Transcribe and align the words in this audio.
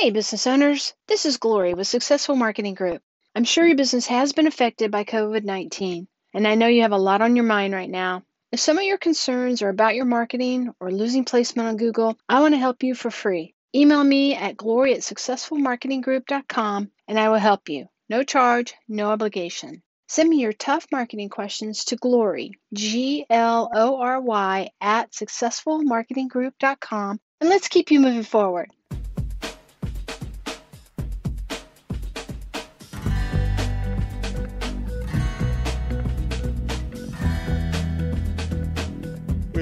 Hey, 0.00 0.10
business 0.10 0.46
owners. 0.46 0.94
This 1.08 1.26
is 1.26 1.38
Glory 1.38 1.74
with 1.74 1.88
Successful 1.88 2.36
Marketing 2.36 2.74
Group. 2.74 3.02
I'm 3.34 3.42
sure 3.42 3.66
your 3.66 3.76
business 3.76 4.06
has 4.06 4.32
been 4.32 4.46
affected 4.46 4.92
by 4.92 5.02
COVID 5.02 5.42
19, 5.42 6.06
and 6.32 6.46
I 6.46 6.54
know 6.54 6.68
you 6.68 6.82
have 6.82 6.92
a 6.92 6.96
lot 6.96 7.20
on 7.20 7.34
your 7.34 7.44
mind 7.44 7.74
right 7.74 7.90
now. 7.90 8.22
If 8.52 8.60
some 8.60 8.78
of 8.78 8.84
your 8.84 8.98
concerns 8.98 9.60
are 9.60 9.70
about 9.70 9.96
your 9.96 10.04
marketing 10.04 10.72
or 10.78 10.92
losing 10.92 11.24
placement 11.24 11.68
on 11.68 11.78
Google, 11.78 12.16
I 12.28 12.38
want 12.38 12.54
to 12.54 12.60
help 12.60 12.84
you 12.84 12.94
for 12.94 13.10
free. 13.10 13.56
Email 13.74 14.04
me 14.04 14.36
at 14.36 14.56
glory 14.56 14.94
at 14.94 15.00
successfulmarketinggroup.com 15.00 16.92
and 17.08 17.18
I 17.18 17.28
will 17.28 17.38
help 17.38 17.68
you. 17.68 17.88
No 18.08 18.22
charge, 18.22 18.74
no 18.86 19.10
obligation. 19.10 19.82
Send 20.06 20.30
me 20.30 20.36
your 20.36 20.52
tough 20.52 20.86
marketing 20.92 21.28
questions 21.28 21.86
to 21.86 21.96
Glory, 21.96 22.52
G 22.72 23.26
L 23.28 23.68
O 23.74 24.00
R 24.00 24.20
Y, 24.20 24.70
at 24.80 25.10
successfulmarketinggroup.com, 25.10 27.20
and 27.40 27.50
let's 27.50 27.66
keep 27.66 27.90
you 27.90 27.98
moving 27.98 28.22
forward. 28.22 28.70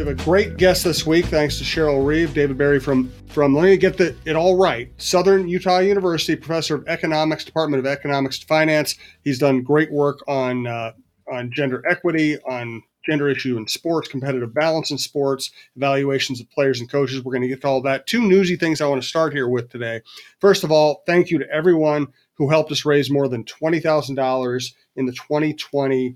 Have 0.06 0.20
a 0.20 0.24
great 0.24 0.56
guest 0.56 0.84
this 0.84 1.05
week, 1.05 1.24
thanks 1.24 1.59
to 1.59 1.65
Cheryl 1.65 2.06
Reeve, 2.06 2.33
David 2.33 2.56
Berri 2.56 2.78
from 2.78 3.10
from 3.27 3.56
let 3.56 3.64
me 3.64 3.77
get 3.77 3.97
the, 3.97 4.14
it 4.24 4.37
all 4.37 4.56
right. 4.56 4.88
Southern 4.98 5.48
Utah 5.48 5.80
University, 5.80 6.37
professor 6.37 6.77
of 6.77 6.87
economics, 6.87 7.45
Department 7.45 7.80
of 7.80 7.87
Economics 7.87 8.38
and 8.38 8.47
Finance. 8.47 8.95
He's 9.24 9.41
done 9.41 9.64
great 9.64 9.91
work 9.91 10.23
on 10.28 10.69
uh, 10.69 10.92
on 11.28 11.50
gender 11.50 11.83
equity, 11.91 12.38
on 12.42 12.84
gender 13.05 13.28
issue 13.28 13.56
in 13.56 13.66
sports, 13.66 14.06
competitive 14.06 14.55
balance 14.55 14.92
in 14.92 14.98
sports, 14.98 15.50
evaluations 15.74 16.41
of 16.41 16.48
players 16.52 16.78
and 16.78 16.88
coaches. 16.88 17.25
We're 17.25 17.33
going 17.33 17.42
to 17.42 17.48
get 17.48 17.62
to 17.62 17.66
all 17.66 17.83
that. 17.83 18.06
Two 18.06 18.20
newsy 18.23 18.55
things 18.55 18.80
I 18.80 18.86
want 18.86 19.02
to 19.02 19.09
start 19.09 19.33
here 19.33 19.48
with 19.48 19.70
today. 19.70 20.02
First 20.41 20.62
of 20.62 20.70
all, 20.70 21.02
thank 21.06 21.33
you 21.33 21.38
to 21.38 21.50
everyone 21.50 22.06
who 22.34 22.48
helped 22.48 22.70
us 22.70 22.84
raise 22.84 23.11
more 23.11 23.27
than 23.27 23.42
twenty 23.42 23.81
thousand 23.81 24.14
dollars 24.14 24.72
in 24.94 25.06
the 25.06 25.12
2020 25.12 26.14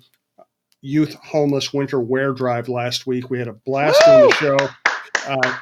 youth 0.82 1.14
homeless 1.14 1.72
winter 1.72 2.00
wear 2.00 2.32
drive 2.32 2.68
last 2.68 3.06
week. 3.06 3.30
We 3.30 3.38
had 3.38 3.48
a 3.48 3.52
blast 3.52 4.00
Woo! 4.06 4.12
doing 4.12 4.30
the 4.30 4.34
show. 4.36 4.68
Uh, 5.26 5.56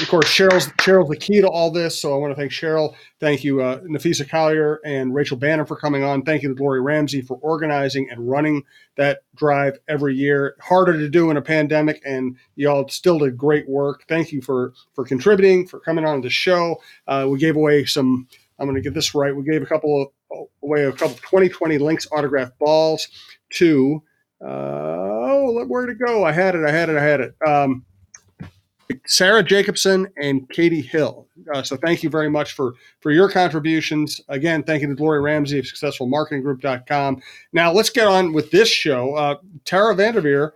of 0.00 0.08
course, 0.08 0.26
Cheryl's 0.26 0.66
Cheryl's 0.78 1.08
the 1.08 1.16
key 1.16 1.40
to 1.40 1.48
all 1.48 1.70
this, 1.70 2.00
so 2.00 2.12
I 2.12 2.16
want 2.16 2.32
to 2.32 2.36
thank 2.36 2.50
Cheryl. 2.50 2.94
Thank 3.20 3.44
you, 3.44 3.62
uh, 3.62 3.80
Napheesa 3.80 4.28
Collier 4.28 4.80
and 4.84 5.14
Rachel 5.14 5.38
Banham 5.38 5.68
for 5.68 5.76
coming 5.76 6.02
on. 6.02 6.22
Thank 6.22 6.42
you 6.42 6.48
to 6.48 6.54
Glory 6.54 6.80
Ramsey 6.80 7.22
for 7.22 7.36
organizing 7.42 8.08
and 8.10 8.28
running 8.28 8.62
that 8.96 9.20
drive 9.36 9.78
every 9.86 10.16
year. 10.16 10.56
Harder 10.60 10.94
to 10.94 11.08
do 11.08 11.30
in 11.30 11.36
a 11.36 11.42
pandemic, 11.42 12.02
and 12.04 12.36
y'all 12.56 12.88
still 12.88 13.20
did 13.20 13.36
great 13.36 13.68
work. 13.68 14.04
Thank 14.08 14.32
you 14.32 14.42
for 14.42 14.72
for 14.94 15.04
contributing, 15.04 15.66
for 15.66 15.78
coming 15.78 16.04
on 16.04 16.20
the 16.20 16.30
show. 16.30 16.80
Uh, 17.06 17.26
we 17.28 17.38
gave 17.38 17.56
away 17.56 17.84
some. 17.84 18.26
I'm 18.58 18.66
going 18.66 18.76
to 18.76 18.82
get 18.82 18.94
this 18.94 19.14
right. 19.14 19.34
We 19.34 19.44
gave 19.44 19.62
a 19.62 19.66
couple 19.66 20.02
of 20.02 20.48
away 20.62 20.84
a 20.84 20.92
couple 20.92 21.14
of 21.14 21.22
2020 21.22 21.78
Lynx 21.78 22.08
autograph 22.10 22.50
balls 22.58 23.08
to 23.54 24.02
uh, 24.44 24.48
oh, 24.48 25.64
where 25.66 25.86
to 25.86 25.94
go? 25.94 26.24
I 26.24 26.32
had 26.32 26.54
it. 26.54 26.64
I 26.66 26.70
had 26.70 26.88
it. 26.88 26.96
I 26.96 27.02
had 27.02 27.20
it. 27.20 27.34
Um, 27.46 27.84
Sarah 29.06 29.42
Jacobson 29.42 30.08
and 30.20 30.48
Katie 30.50 30.82
Hill. 30.82 31.26
Uh, 31.52 31.62
so 31.62 31.76
thank 31.76 32.02
you 32.02 32.10
very 32.10 32.30
much 32.30 32.52
for 32.52 32.74
for 33.00 33.10
your 33.10 33.30
contributions. 33.30 34.20
Again, 34.28 34.62
thank 34.62 34.82
you 34.82 34.88
to 34.88 34.94
Glory 34.94 35.20
Ramsey 35.20 35.58
of 35.58 35.64
SuccessfulMarketingGroup.com. 35.64 37.22
Now 37.52 37.72
let's 37.72 37.90
get 37.90 38.06
on 38.06 38.32
with 38.32 38.50
this 38.50 38.68
show. 38.68 39.14
Uh, 39.14 39.36
Tara 39.64 39.94
VanDerveer 39.94 40.52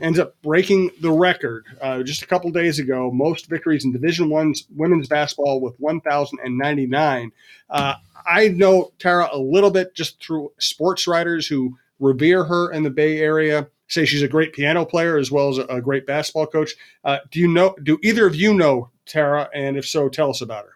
ends 0.00 0.18
up 0.18 0.40
breaking 0.42 0.90
the 1.00 1.10
record 1.10 1.64
uh, 1.80 2.02
just 2.02 2.22
a 2.22 2.26
couple 2.26 2.50
days 2.50 2.78
ago. 2.78 3.10
Most 3.12 3.46
victories 3.46 3.84
in 3.84 3.92
Division 3.92 4.28
One 4.28 4.54
women's 4.74 5.08
basketball 5.08 5.60
with 5.60 5.74
1,099. 5.78 7.32
Uh, 7.70 7.94
I 8.26 8.48
know 8.48 8.92
Tara 8.98 9.28
a 9.32 9.38
little 9.38 9.70
bit 9.70 9.94
just 9.94 10.22
through 10.22 10.52
sports 10.58 11.06
writers 11.06 11.46
who 11.46 11.76
revere 11.98 12.44
her 12.44 12.72
in 12.72 12.82
the 12.82 12.90
Bay 12.90 13.18
Area. 13.18 13.68
Say 13.88 14.04
she's 14.04 14.22
a 14.22 14.28
great 14.28 14.52
piano 14.52 14.84
player 14.84 15.18
as 15.18 15.30
well 15.30 15.50
as 15.50 15.58
a, 15.58 15.80
great 15.80 16.06
basketball 16.06 16.46
coach. 16.46 16.74
Uh, 17.04 17.18
do 17.30 17.38
you 17.38 17.48
know? 17.48 17.74
Do 17.82 17.98
either 18.02 18.26
of 18.26 18.34
you 18.34 18.54
know 18.54 18.90
Tara? 19.06 19.48
And 19.54 19.76
if 19.76 19.86
so, 19.86 20.08
tell 20.08 20.30
us 20.30 20.40
about 20.40 20.64
her. 20.64 20.72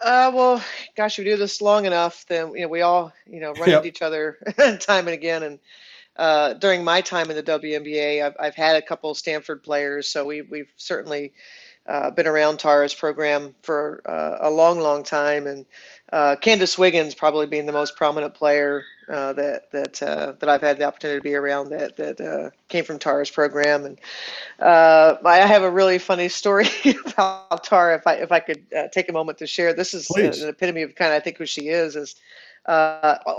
Uh, 0.00 0.32
well, 0.34 0.64
gosh, 0.96 1.18
we 1.18 1.24
do 1.24 1.36
this 1.36 1.60
long 1.60 1.84
enough, 1.84 2.24
then 2.28 2.54
you 2.54 2.62
know 2.62 2.68
we 2.68 2.80
all 2.80 3.12
you 3.26 3.40
know 3.40 3.52
run 3.52 3.68
yep. 3.68 3.78
into 3.78 3.88
each 3.88 4.02
other 4.02 4.38
time 4.80 5.06
and 5.06 5.14
again. 5.14 5.42
And 5.42 5.58
uh, 6.16 6.54
during 6.54 6.82
my 6.82 7.02
time 7.02 7.30
in 7.30 7.36
the 7.36 7.42
WNBA, 7.42 8.24
I've, 8.24 8.34
I've 8.40 8.54
had 8.54 8.76
a 8.76 8.82
couple 8.82 9.10
of 9.10 9.18
Stanford 9.18 9.62
players, 9.62 10.08
so 10.08 10.24
we 10.24 10.40
we've 10.40 10.72
certainly 10.76 11.34
uh, 11.86 12.10
been 12.10 12.26
around 12.26 12.58
Tara's 12.58 12.94
program 12.94 13.54
for 13.62 14.02
uh, 14.06 14.48
a 14.48 14.50
long, 14.50 14.80
long 14.80 15.02
time, 15.02 15.46
and 15.46 15.66
uh, 16.12 16.36
Candice 16.40 16.76
Wiggins 16.76 17.14
probably 17.14 17.46
being 17.46 17.66
the 17.66 17.72
most 17.72 17.96
prominent 17.96 18.34
player 18.34 18.84
uh, 19.08 19.32
that 19.32 19.70
that 19.72 20.02
uh, 20.02 20.32
that 20.38 20.48
I've 20.48 20.60
had 20.60 20.78
the 20.78 20.84
opportunity 20.84 21.18
to 21.18 21.22
be 21.22 21.34
around 21.34 21.70
that 21.70 21.96
that 21.96 22.20
uh, 22.20 22.50
came 22.68 22.84
from 22.84 22.98
Tara's 22.98 23.30
program, 23.30 23.84
and 23.84 23.98
uh, 24.60 25.16
I 25.24 25.38
have 25.38 25.62
a 25.62 25.70
really 25.70 25.98
funny 25.98 26.28
story 26.28 26.68
about 27.06 27.64
Tara. 27.64 27.96
If 27.96 28.06
I 28.06 28.14
if 28.14 28.32
I 28.32 28.40
could 28.40 28.62
uh, 28.76 28.88
take 28.88 29.08
a 29.08 29.12
moment 29.12 29.38
to 29.38 29.46
share, 29.46 29.72
this 29.72 29.94
is 29.94 30.10
an 30.10 30.48
epitome 30.48 30.82
of 30.82 30.94
kind 30.94 31.12
of 31.12 31.16
I 31.16 31.20
think 31.20 31.38
who 31.38 31.46
she 31.46 31.68
is 31.68 31.96
is. 31.96 32.14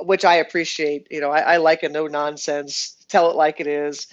which 0.03 0.25
I 0.25 0.35
appreciate. 0.35 1.07
You 1.09 1.21
know, 1.21 1.31
I, 1.31 1.53
I 1.53 1.57
like 1.57 1.83
a 1.83 1.89
no 1.89 2.07
nonsense, 2.07 2.95
tell 3.09 3.29
it 3.29 3.35
like 3.35 3.59
it 3.59 3.67
is, 3.67 4.07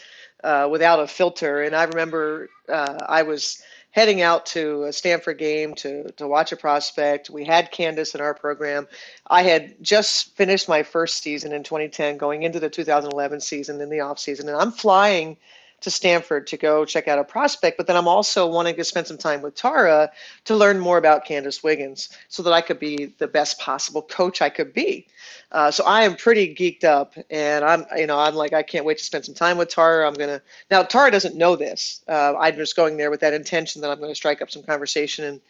without 0.68 1.00
a 1.00 1.06
filter. 1.06 1.62
And 1.62 1.76
I 1.76 1.84
remember 1.84 2.50
I 2.68 3.22
was 3.22 3.62
heading 3.90 4.20
out 4.20 4.46
to 4.46 4.84
a 4.84 4.92
Stanford 4.92 5.38
game 5.38 5.74
to, 5.74 6.10
to 6.12 6.28
watch 6.28 6.52
a 6.52 6.56
prospect. 6.56 7.30
We 7.30 7.44
had 7.44 7.72
Candice 7.72 8.14
in 8.14 8.20
our 8.20 8.34
program. 8.34 8.86
I 9.26 9.42
had 9.42 9.82
just 9.82 10.36
finished 10.36 10.68
my 10.68 10.82
first 10.82 11.22
season 11.22 11.52
in 11.52 11.62
2010, 11.62 12.18
going 12.18 12.42
into 12.42 12.60
the 12.60 12.68
2011 12.68 13.40
season 13.40 13.80
in 13.80 13.90
the 13.90 14.00
off 14.00 14.18
season, 14.18 14.48
and 14.48 14.56
I'm 14.56 14.72
flying 14.72 15.36
to 15.80 15.90
Stanford 15.90 16.46
to 16.48 16.56
go 16.56 16.84
check 16.84 17.06
out 17.06 17.18
a 17.18 17.24
prospect, 17.24 17.76
but 17.76 17.86
then 17.86 17.96
I'm 17.96 18.08
also 18.08 18.46
wanting 18.46 18.76
to 18.76 18.84
spend 18.84 19.06
some 19.06 19.18
time 19.18 19.42
with 19.42 19.54
Tara 19.54 20.10
to 20.44 20.56
learn 20.56 20.80
more 20.80 20.98
about 20.98 21.24
Candice 21.24 21.62
Wiggins 21.62 22.08
so 22.28 22.42
that 22.42 22.52
I 22.52 22.60
could 22.60 22.80
be 22.80 23.14
the 23.18 23.28
best 23.28 23.58
possible 23.60 24.02
coach 24.02 24.42
I 24.42 24.48
could 24.48 24.72
be. 24.72 25.06
Uh, 25.52 25.70
so 25.70 25.84
I 25.84 26.02
am 26.02 26.16
pretty 26.16 26.54
geeked 26.54 26.84
up, 26.84 27.14
and 27.30 27.64
I'm, 27.64 27.86
you 27.96 28.06
know, 28.06 28.18
I'm 28.18 28.34
like, 28.34 28.52
I 28.52 28.62
can't 28.62 28.84
wait 28.84 28.98
to 28.98 29.04
spend 29.04 29.24
some 29.24 29.34
time 29.34 29.56
with 29.56 29.68
Tara. 29.68 30.06
I'm 30.06 30.14
gonna 30.14 30.42
now. 30.70 30.82
Tara 30.82 31.10
doesn't 31.10 31.36
know 31.36 31.56
this. 31.56 32.02
Uh, 32.08 32.34
I'm 32.38 32.56
just 32.56 32.76
going 32.76 32.96
there 32.96 33.10
with 33.10 33.20
that 33.20 33.34
intention 33.34 33.80
that 33.82 33.90
I'm 33.90 33.98
going 33.98 34.10
to 34.10 34.16
strike 34.16 34.42
up 34.42 34.50
some 34.50 34.62
conversation 34.62 35.24
and 35.24 35.40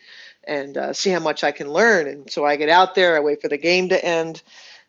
and 0.45 0.79
uh, 0.79 0.93
see 0.93 1.11
how 1.11 1.21
much 1.21 1.45
I 1.45 1.53
can 1.53 1.73
learn. 1.73 2.07
And 2.07 2.31
so 2.31 2.45
I 2.45 2.57
get 2.57 2.69
out 2.69 2.95
there. 2.95 3.17
I 3.17 3.21
wait 3.21 3.43
for 3.43 3.49
the 3.49 3.59
game 3.59 3.89
to 3.91 4.05
end. 4.05 4.43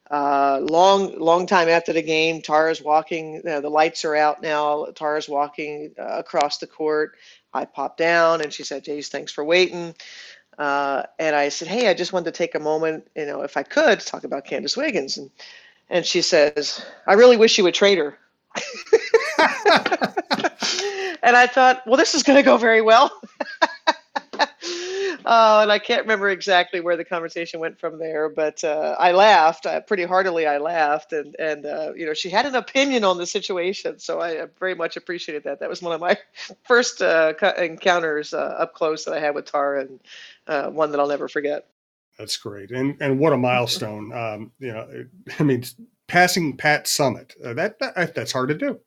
Uh, 0.10 0.60
long, 0.64 1.18
long 1.20 1.46
time 1.46 1.70
after 1.70 1.94
the 1.94 2.02
game, 2.02 2.42
Tara's 2.42 2.82
walking. 2.82 3.36
You 3.36 3.42
know, 3.44 3.62
the 3.62 3.70
lights 3.70 4.04
are 4.06 4.16
out 4.16 4.42
now. 4.42 4.86
Tara's 4.96 5.30
walking 5.30 5.92
uh, 6.00 6.04
across 6.20 6.58
the 6.58 6.68
court. 6.68 7.16
I 7.54 7.66
pop 7.66 7.98
down, 7.98 8.42
and 8.42 8.52
she 8.52 8.64
said, 8.64 8.84
"Jace, 8.86 9.08
thanks 9.10 9.32
for 9.32 9.44
waiting." 9.44 9.96
Uh, 10.58 11.04
and 11.20 11.36
I 11.36 11.50
said, 11.50 11.68
"Hey, 11.68 11.90
I 11.90 11.94
just 11.94 12.12
wanted 12.14 12.26
to 12.34 12.38
take 12.38 12.56
a 12.56 12.60
moment, 12.60 13.08
you 13.16 13.26
know, 13.26 13.42
if 13.44 13.56
I 13.58 13.64
could, 13.64 14.00
to 14.00 14.06
talk 14.06 14.24
about 14.24 14.46
Candice 14.46 14.78
Wiggins." 14.78 15.18
And 15.18 15.30
and 15.90 16.06
she 16.06 16.22
says, 16.22 16.84
"I 17.08 17.14
really 17.14 17.38
wish 17.38 17.58
you 17.58 17.64
would 17.66 17.76
trade 17.76 18.00
her." 18.00 18.18
and 21.24 21.36
I 21.36 21.48
thought, 21.48 21.84
well, 21.86 21.98
this 21.98 22.16
is 22.16 22.24
going 22.24 22.38
to 22.38 22.44
go 22.44 22.58
very 22.58 22.82
well. 22.82 23.12
Oh, 25.26 25.62
and 25.62 25.72
I 25.72 25.80
can't 25.80 26.02
remember 26.02 26.30
exactly 26.30 26.80
where 26.80 26.96
the 26.96 27.04
conversation 27.04 27.60
went 27.60 27.80
from 27.80 28.00
there, 28.00 28.30
but 28.30 28.64
uh, 28.64 28.96
I 28.98 29.12
laughed 29.12 29.66
uh, 29.66 29.82
pretty 29.82 30.04
heartily. 30.04 30.48
I 30.48 30.58
laughed, 30.58 31.14
and 31.14 31.36
and 31.38 31.66
uh, 31.66 31.94
you 31.96 32.06
know 32.06 32.14
she 32.14 32.30
had 32.30 32.46
an 32.46 32.56
opinion 32.56 33.04
on 33.04 33.18
the 33.18 33.26
situation, 33.26 34.00
so 34.00 34.22
I 34.22 34.46
very 34.60 34.76
much 34.76 34.98
appreciated 34.98 35.44
that. 35.44 35.60
That 35.60 35.70
was 35.70 35.82
one 35.82 35.94
of 35.94 36.02
my 36.02 36.18
first 36.64 37.02
uh, 37.02 37.34
encounters 37.58 38.34
uh, 38.34 38.38
up 38.38 38.74
close 38.74 39.06
that 39.06 39.14
I 39.14 39.20
had 39.20 39.36
with 39.36 39.46
Tara, 39.46 39.82
and 39.82 40.00
uh, 40.48 40.70
one 40.70 40.92
that 40.92 41.00
I'll 41.00 41.08
never 41.08 41.28
forget. 41.28 41.68
That's 42.18 42.38
great, 42.38 42.72
and 42.72 42.98
and 43.02 43.20
what 43.20 43.34
a 43.34 43.38
milestone! 43.38 44.12
Um, 44.20 44.52
you 44.60 44.72
know, 44.72 45.06
I 45.40 45.44
mean, 45.44 45.64
passing 46.08 46.58
Pat 46.58 46.86
Summitt 46.86 47.34
that, 47.42 47.80
that 47.80 48.16
that's 48.16 48.32
hard 48.32 48.50
to 48.50 48.56
do. 48.56 48.80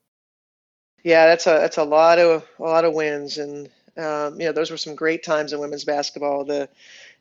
Yeah, 1.03 1.27
that's 1.27 1.47
a 1.47 1.51
that's 1.51 1.77
a 1.77 1.83
lot 1.83 2.17
of 2.17 2.47
a 2.59 2.63
lot 2.63 2.85
of 2.85 2.93
wins, 2.93 3.37
and 3.37 3.69
um, 3.97 4.39
you 4.39 4.47
know, 4.47 4.51
those 4.51 4.71
were 4.71 4.77
some 4.77 4.95
great 4.95 5.23
times 5.23 5.53
in 5.53 5.59
women's 5.59 5.83
basketball. 5.83 6.45
The, 6.45 6.69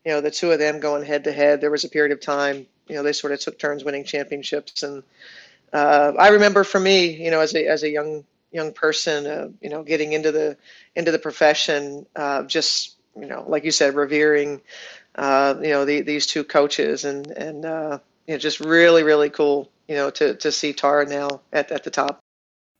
you 0.04 0.12
know, 0.12 0.20
the 0.20 0.30
two 0.30 0.50
of 0.50 0.58
them 0.58 0.80
going 0.80 1.04
head 1.04 1.24
to 1.24 1.32
head. 1.32 1.60
There 1.60 1.70
was 1.70 1.84
a 1.84 1.88
period 1.88 2.12
of 2.12 2.20
time, 2.20 2.66
you 2.88 2.96
know, 2.96 3.02
they 3.02 3.12
sort 3.12 3.32
of 3.32 3.40
took 3.40 3.58
turns 3.58 3.84
winning 3.84 4.04
championships. 4.04 4.82
And 4.82 5.02
uh, 5.72 6.12
I 6.18 6.28
remember 6.28 6.64
for 6.64 6.80
me, 6.80 7.06
you 7.22 7.30
know, 7.30 7.40
as 7.40 7.54
a 7.54 7.66
as 7.66 7.82
a 7.82 7.90
young 7.90 8.24
young 8.52 8.72
person, 8.72 9.26
uh, 9.26 9.48
you 9.60 9.70
know, 9.70 9.82
getting 9.82 10.12
into 10.12 10.32
the 10.32 10.56
into 10.96 11.10
the 11.10 11.18
profession, 11.18 12.06
uh, 12.16 12.42
just 12.44 12.96
you 13.18 13.26
know, 13.26 13.44
like 13.46 13.64
you 13.64 13.70
said, 13.70 13.94
revering, 13.94 14.60
uh, 15.14 15.54
you 15.60 15.70
know, 15.70 15.84
the, 15.84 16.00
these 16.00 16.26
two 16.26 16.44
coaches, 16.44 17.04
and 17.04 17.26
and 17.28 17.64
uh, 17.64 17.98
you 18.26 18.34
know, 18.34 18.38
just 18.38 18.60
really 18.60 19.02
really 19.02 19.30
cool, 19.30 19.70
you 19.88 19.94
know, 19.94 20.10
to 20.10 20.34
to 20.36 20.52
see 20.52 20.72
Tara 20.72 21.06
now 21.06 21.40
at 21.52 21.70
at 21.70 21.84
the 21.84 21.90
top. 21.90 22.21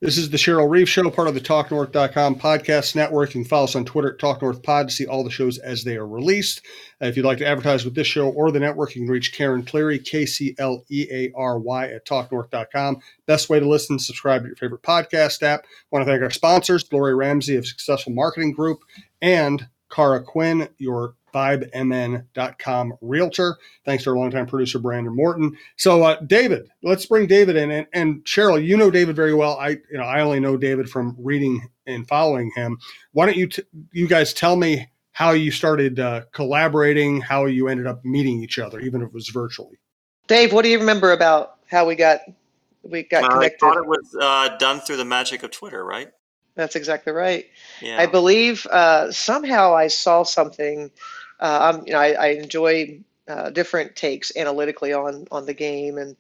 This 0.02 0.18
is 0.18 0.30
the 0.30 0.36
Cheryl 0.36 0.68
Reeve 0.68 0.88
Show, 0.88 1.08
part 1.10 1.28
of 1.28 1.34
the 1.34 1.40
TalkNorth.com 1.40 2.34
podcast 2.34 2.96
network. 2.96 3.36
You 3.36 3.42
can 3.42 3.48
follow 3.48 3.62
us 3.62 3.76
on 3.76 3.84
Twitter 3.84 4.12
at 4.12 4.18
TalkNorthPod 4.18 4.88
to 4.88 4.92
see 4.92 5.06
all 5.06 5.22
the 5.22 5.30
shows 5.30 5.58
as 5.58 5.84
they 5.84 5.96
are 5.96 6.08
released. 6.08 6.60
Uh, 7.00 7.06
if 7.06 7.16
you'd 7.16 7.24
like 7.24 7.38
to 7.38 7.46
advertise 7.46 7.84
with 7.84 7.94
this 7.94 8.08
show 8.08 8.28
or 8.30 8.50
the 8.50 8.58
network, 8.58 8.96
you 8.96 9.02
can 9.02 9.08
reach 9.12 9.32
Karen 9.32 9.62
Cleary, 9.64 10.00
K 10.00 10.26
C 10.26 10.56
L 10.58 10.82
E 10.90 11.06
A 11.12 11.30
R 11.36 11.56
Y, 11.56 11.86
at 11.86 12.04
TalkNorth.com. 12.04 12.96
Best 13.28 13.48
way 13.48 13.60
to 13.60 13.68
listen, 13.68 13.96
subscribe 14.00 14.42
to 14.42 14.48
your 14.48 14.56
favorite 14.56 14.82
podcast 14.82 15.40
app. 15.44 15.60
I 15.62 15.66
want 15.92 16.04
to 16.04 16.10
thank 16.10 16.20
our 16.20 16.30
sponsors, 16.30 16.82
Gloria 16.82 17.14
Ramsey 17.14 17.54
of 17.54 17.64
Successful 17.64 18.12
Marketing 18.12 18.50
Group 18.50 18.80
and 19.20 19.68
Cara 19.88 20.20
Quinn, 20.20 20.68
your 20.78 21.14
vibemn.com 21.32 22.94
realtor. 23.00 23.58
Thanks 23.84 24.04
to 24.04 24.10
our 24.10 24.16
longtime 24.16 24.46
producer, 24.46 24.78
Brandon 24.78 25.14
Morton. 25.14 25.56
So, 25.76 26.02
uh, 26.02 26.20
David, 26.26 26.68
let's 26.82 27.06
bring 27.06 27.26
David 27.26 27.56
in. 27.56 27.70
And, 27.70 27.86
and, 27.92 28.24
Cheryl, 28.24 28.64
you 28.64 28.76
know 28.76 28.90
David 28.90 29.16
very 29.16 29.34
well. 29.34 29.58
I, 29.58 29.70
you 29.70 29.98
know, 29.98 30.04
I 30.04 30.20
only 30.20 30.40
know 30.40 30.56
David 30.56 30.88
from 30.88 31.16
reading 31.18 31.68
and 31.86 32.06
following 32.06 32.50
him. 32.54 32.78
Why 33.12 33.26
don't 33.26 33.36
you, 33.36 33.48
t- 33.48 33.62
you 33.92 34.06
guys 34.06 34.32
tell 34.32 34.56
me 34.56 34.88
how 35.12 35.32
you 35.32 35.50
started 35.50 36.00
uh, 36.00 36.22
collaborating, 36.32 37.20
how 37.20 37.46
you 37.46 37.68
ended 37.68 37.86
up 37.86 38.04
meeting 38.04 38.42
each 38.42 38.58
other, 38.58 38.80
even 38.80 39.02
if 39.02 39.08
it 39.08 39.14
was 39.14 39.28
virtually? 39.28 39.78
Dave, 40.26 40.52
what 40.52 40.62
do 40.62 40.68
you 40.68 40.78
remember 40.78 41.12
about 41.12 41.58
how 41.70 41.86
we 41.86 41.94
got 41.94 42.20
we 42.82 43.02
got 43.02 43.30
connected? 43.30 43.64
I 43.66 43.68
thought 43.68 43.76
it 43.76 43.86
was 43.86 44.16
uh, 44.20 44.56
done 44.58 44.80
through 44.80 44.96
the 44.96 45.04
magic 45.04 45.42
of 45.42 45.50
Twitter, 45.50 45.84
right? 45.84 46.10
That's 46.54 46.76
exactly 46.76 47.12
right. 47.12 47.46
Yeah. 47.80 48.00
I 48.00 48.06
believe 48.06 48.66
uh, 48.66 49.10
somehow 49.10 49.74
I 49.74 49.86
saw 49.88 50.22
something 50.22 50.90
uh, 51.42 51.74
I'm, 51.74 51.86
you 51.86 51.92
know, 51.92 51.98
I, 51.98 52.12
I 52.12 52.26
enjoy 52.28 53.00
uh, 53.28 53.50
different 53.50 53.96
takes 53.96 54.34
analytically 54.36 54.92
on 54.92 55.26
on 55.32 55.44
the 55.44 55.54
game, 55.54 55.98
and 55.98 56.16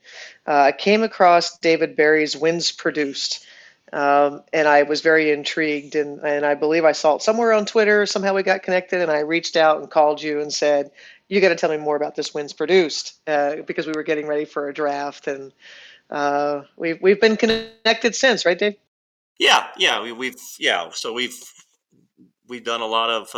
uh, 0.46 0.62
I 0.62 0.72
came 0.72 1.02
across 1.04 1.58
David 1.58 1.94
Berri's 1.94 2.36
"Wins 2.36 2.72
Produced," 2.72 3.46
um, 3.92 4.42
and 4.52 4.66
I 4.66 4.82
was 4.82 5.00
very 5.00 5.30
intrigued, 5.30 5.94
and 5.94 6.18
and 6.20 6.44
I 6.44 6.54
believe 6.54 6.84
I 6.84 6.92
saw 6.92 7.14
it 7.14 7.22
somewhere 7.22 7.52
on 7.52 7.66
Twitter. 7.66 8.04
Somehow 8.04 8.34
we 8.34 8.42
got 8.42 8.64
connected, 8.64 9.00
and 9.00 9.12
I 9.12 9.20
reached 9.20 9.56
out 9.56 9.78
and 9.78 9.88
called 9.88 10.20
you 10.20 10.40
and 10.40 10.52
said, 10.52 10.90
"You 11.28 11.40
got 11.40 11.50
to 11.50 11.56
tell 11.56 11.70
me 11.70 11.76
more 11.76 11.96
about 11.96 12.16
this 12.16 12.34
"Wins 12.34 12.52
Produced," 12.52 13.20
uh, 13.28 13.56
because 13.64 13.86
we 13.86 13.92
were 13.94 14.02
getting 14.02 14.26
ready 14.26 14.44
for 14.44 14.68
a 14.68 14.74
draft, 14.74 15.28
and 15.28 15.52
uh, 16.10 16.62
we've 16.76 17.00
we've 17.00 17.20
been 17.20 17.36
connected 17.36 18.16
since, 18.16 18.44
right, 18.44 18.58
Dave? 18.58 18.74
Yeah, 19.38 19.68
yeah, 19.78 20.02
we, 20.02 20.10
we've 20.10 20.36
yeah, 20.58 20.90
so 20.92 21.12
we've 21.12 21.40
we've 22.48 22.64
done 22.64 22.80
a 22.80 22.86
lot 22.86 23.08
of. 23.08 23.34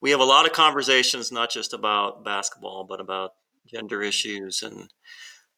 We 0.00 0.10
have 0.10 0.20
a 0.20 0.24
lot 0.24 0.46
of 0.46 0.52
conversations, 0.52 1.32
not 1.32 1.50
just 1.50 1.72
about 1.72 2.24
basketball, 2.24 2.84
but 2.84 3.00
about 3.00 3.32
gender 3.66 4.02
issues 4.02 4.62
and 4.62 4.88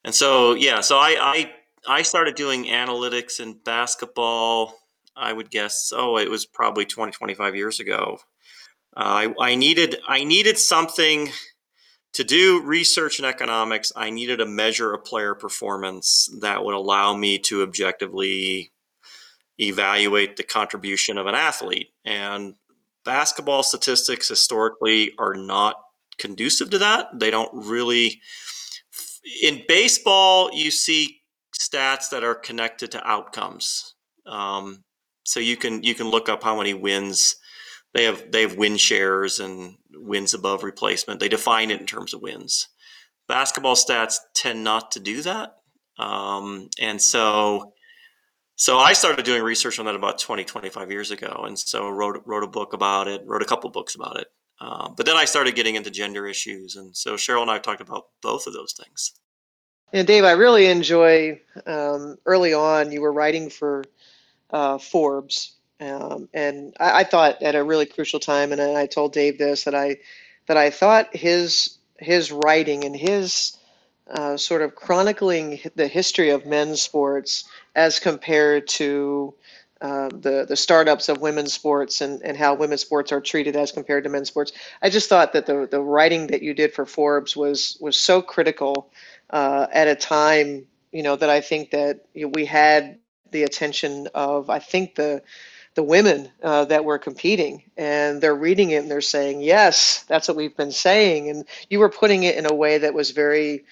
and 0.04 0.14
so 0.14 0.54
yeah. 0.54 0.81
So 0.81 0.96
I 0.96 1.16
I, 1.20 1.52
I 1.87 2.02
started 2.02 2.34
doing 2.34 2.64
analytics 2.66 3.40
in 3.40 3.58
basketball. 3.64 4.76
I 5.16 5.32
would 5.32 5.50
guess 5.50 5.92
oh 5.94 6.19
it 6.19 6.31
was 6.31 6.46
probably 6.46 6.87
20 6.87 7.12
25 7.12 7.56
years 7.56 7.81
ago. 7.81 8.19
Uh, 8.96 9.32
I, 9.40 9.50
I 9.50 9.54
needed 9.54 9.96
I 10.08 10.25
needed 10.25 10.58
something 10.58 11.31
to 12.12 12.25
do 12.25 12.60
research 12.62 13.19
in 13.19 13.25
economics. 13.25 13.92
I 13.94 14.10
needed 14.10 14.40
a 14.40 14.46
measure 14.46 14.92
of 14.92 15.04
player 15.04 15.34
performance 15.34 16.28
that 16.40 16.64
would 16.64 16.75
allow 16.75 17.14
me 17.14 17.38
to 17.38 17.62
objectively 17.62 18.72
evaluate 19.58 20.37
the 20.37 20.42
contribution 20.42 21.19
of 21.19 21.26
an 21.26 21.34
athlete. 21.34 21.88
And 22.04 22.54
basketball 23.11 23.65
statistics 23.65 24.29
historically 24.29 25.11
are 25.19 25.35
not 25.35 25.75
conducive 26.17 26.71
to 26.71 26.79
that. 26.79 27.09
They 27.12 27.33
don't 27.33 27.51
really. 27.53 28.21
In 29.43 29.62
baseball, 29.67 30.51
you 30.53 30.71
see 30.71 31.23
stats 31.61 32.09
that 32.11 32.23
are 32.23 32.37
connected 32.37 32.93
to 32.93 33.05
outcomes. 33.05 33.97
Um, 34.27 34.85
so 35.25 35.41
you 35.41 35.57
can 35.57 35.83
you 35.83 35.97
can 35.97 36.09
look 36.09 36.29
up 36.29 36.45
how 36.45 36.57
many 36.57 36.73
wins 36.73 37.35
they 37.95 38.05
have. 38.05 38.31
They 38.31 38.43
have 38.43 38.57
win 38.57 38.77
shares 38.77 39.41
and 39.41 39.75
wins 39.93 40.33
above 40.33 40.62
replacement. 40.62 41.19
They 41.19 41.29
define 41.29 41.73
it 41.73 41.81
in 41.81 41.87
terms 41.87 42.15
of 42.15 42.23
wins. 42.23 42.69
Basketball 43.27 43.75
stats 43.75 44.19
tend 44.37 44.62
not 44.62 44.93
to 44.93 45.01
do 45.01 45.23
that, 45.23 45.57
um, 45.99 46.69
and 46.79 47.03
so 47.03 47.73
so 48.61 48.77
I 48.77 48.93
started 48.93 49.25
doing 49.25 49.43
research 49.43 49.79
on 49.79 49.87
that 49.87 49.95
about 49.95 50.19
20, 50.19 50.45
25 50.45 50.91
years 50.91 51.11
ago. 51.11 51.45
And 51.47 51.59
so 51.59 51.89
wrote, 51.89 52.21
wrote 52.27 52.45
a 52.45 52.47
book 52.47 52.75
about 52.75 53.09
it, 53.09 53.23
wrote 53.25 53.41
a 53.41 53.47
couple 53.47 53.71
books 53.71 53.95
about 53.95 54.21
it. 54.21 54.27
Uh, 54.61 54.91
but 54.91 55.07
then 55.07 55.17
I 55.17 55.25
started 55.25 55.55
getting 55.55 55.77
into 55.77 55.91
gender 55.91 56.27
issues. 56.27 56.77
And 56.77 56.95
so 56.95 57.15
Cheryl 57.15 57.41
and 57.41 57.51
I 57.51 57.59
talked 57.59 57.81
about 57.81 58.09
both 58.21 58.47
of 58.47 58.53
those 58.53 58.75
things. 58.75 59.12
And 59.95 60.07
Dave, 60.07 60.25
I 60.25 60.33
really 60.33 60.67
enjoy 60.67 61.41
um, 61.65 62.19
early 62.27 62.53
on, 62.53 62.93
you 62.93 63.01
were 63.01 63.15
writing 63.15 63.49
for 63.49 63.83
uh, 64.51 64.77
Forbes. 64.77 65.55
Um, 65.81 66.29
and 66.35 66.77
I, 66.79 67.01
I, 67.01 67.05
thought 67.05 67.43
at 67.43 67.55
a 67.55 67.65
really 67.65 67.87
crucial 67.87 68.21
time, 68.21 68.53
and 68.53 68.61
I 68.61 68.85
told 68.85 69.15
Dave 69.15 69.39
this, 69.39 69.65
that 69.65 69.75
I, 69.75 69.97
that 70.49 70.59
I 70.59 70.69
thought 70.69 71.17
his, 71.17 71.79
his 71.99 72.31
writing 72.31 72.85
and 72.85 72.95
his 72.95 73.57
uh, 74.11 74.37
sort 74.37 74.61
of 74.61 74.75
chronicling 74.75 75.61
the 75.77 75.89
history 75.89 76.29
of 76.29 76.45
men's 76.45 76.83
sports 76.83 77.45
as 77.75 77.99
compared 77.99 78.67
to 78.69 79.34
uh, 79.81 80.08
the 80.08 80.44
the 80.46 80.56
startups 80.56 81.08
of 81.08 81.20
women's 81.22 81.52
sports 81.52 82.00
and, 82.02 82.22
and 82.22 82.37
how 82.37 82.55
women's 82.55 82.82
sports 82.82 83.12
are 83.12 83.20
treated 83.20 83.56
as 83.56 83.72
compared 83.72 84.05
to 84.05 84.11
men's 84.11 84.28
sports. 84.28 84.52
I 84.82 84.90
just 84.90 85.08
thought 85.08 85.32
that 85.32 85.46
the 85.46 85.67
the 85.70 85.81
writing 85.81 86.26
that 86.28 86.43
you 86.43 86.52
did 86.52 86.75
for 86.75 86.84
Forbes 86.84 87.37
was 87.37 87.78
was 87.81 87.99
so 87.99 88.20
critical 88.20 88.93
uh, 89.31 89.67
at 89.72 89.88
a 89.88 89.94
time 89.94 90.67
you 90.93 91.02
know 91.02 91.17
that 91.17 91.31
I 91.31 91.40
think 91.40 91.70
that 91.70 92.05
you 92.14 92.26
know, 92.26 92.32
we 92.34 92.44
had 92.44 92.99
the 93.31 93.44
attention 93.44 94.08
of 94.14 94.50
I 94.50 94.58
think 94.58 94.96
the 94.96 95.23
the 95.75 95.82
women 95.82 96.31
uh, 96.43 96.64
that 96.66 96.84
were 96.84 96.99
competing 96.99 97.62
and 97.76 98.20
they're 98.20 98.34
reading 98.34 98.70
it 98.70 98.82
and 98.82 98.90
they're 98.90 99.00
saying 99.00 99.40
yes 99.40 100.05
that's 100.08 100.26
what 100.28 100.37
we've 100.37 100.56
been 100.56 100.73
saying 100.73 101.31
and 101.31 101.44
you 101.69 101.78
were 101.78 101.88
putting 101.88 102.25
it 102.25 102.37
in 102.37 102.44
a 102.44 102.55
way 102.55 102.78
that 102.78 102.93
was 102.93 103.12
very 103.12 103.64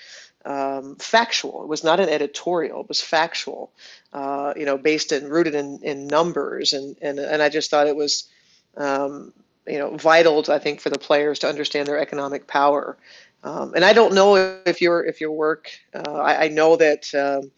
um, 0.44 0.96
factual. 0.96 1.62
It 1.62 1.68
was 1.68 1.84
not 1.84 2.00
an 2.00 2.08
editorial. 2.08 2.80
It 2.80 2.88
was 2.88 3.00
factual, 3.00 3.72
uh, 4.12 4.54
you 4.56 4.64
know, 4.64 4.78
based 4.78 5.12
and 5.12 5.30
rooted 5.30 5.54
in, 5.54 5.80
in 5.82 6.06
numbers. 6.06 6.72
And, 6.72 6.96
and, 7.02 7.18
and 7.18 7.42
I 7.42 7.48
just 7.48 7.70
thought 7.70 7.86
it 7.86 7.96
was, 7.96 8.28
um, 8.76 9.32
you 9.66 9.78
know, 9.78 9.96
vital, 9.96 10.44
I 10.48 10.58
think, 10.58 10.80
for 10.80 10.90
the 10.90 10.98
players 10.98 11.40
to 11.40 11.48
understand 11.48 11.86
their 11.86 11.98
economic 11.98 12.46
power. 12.46 12.96
Um, 13.44 13.74
and 13.74 13.84
I 13.84 13.92
don't 13.92 14.14
know 14.14 14.60
if 14.66 14.80
your 14.80 15.04
if 15.04 15.20
your 15.20 15.30
work, 15.30 15.70
uh, 15.94 16.12
I, 16.12 16.44
I, 16.44 16.48
know 16.48 16.74
that, 16.76 17.14
um, 17.14 17.52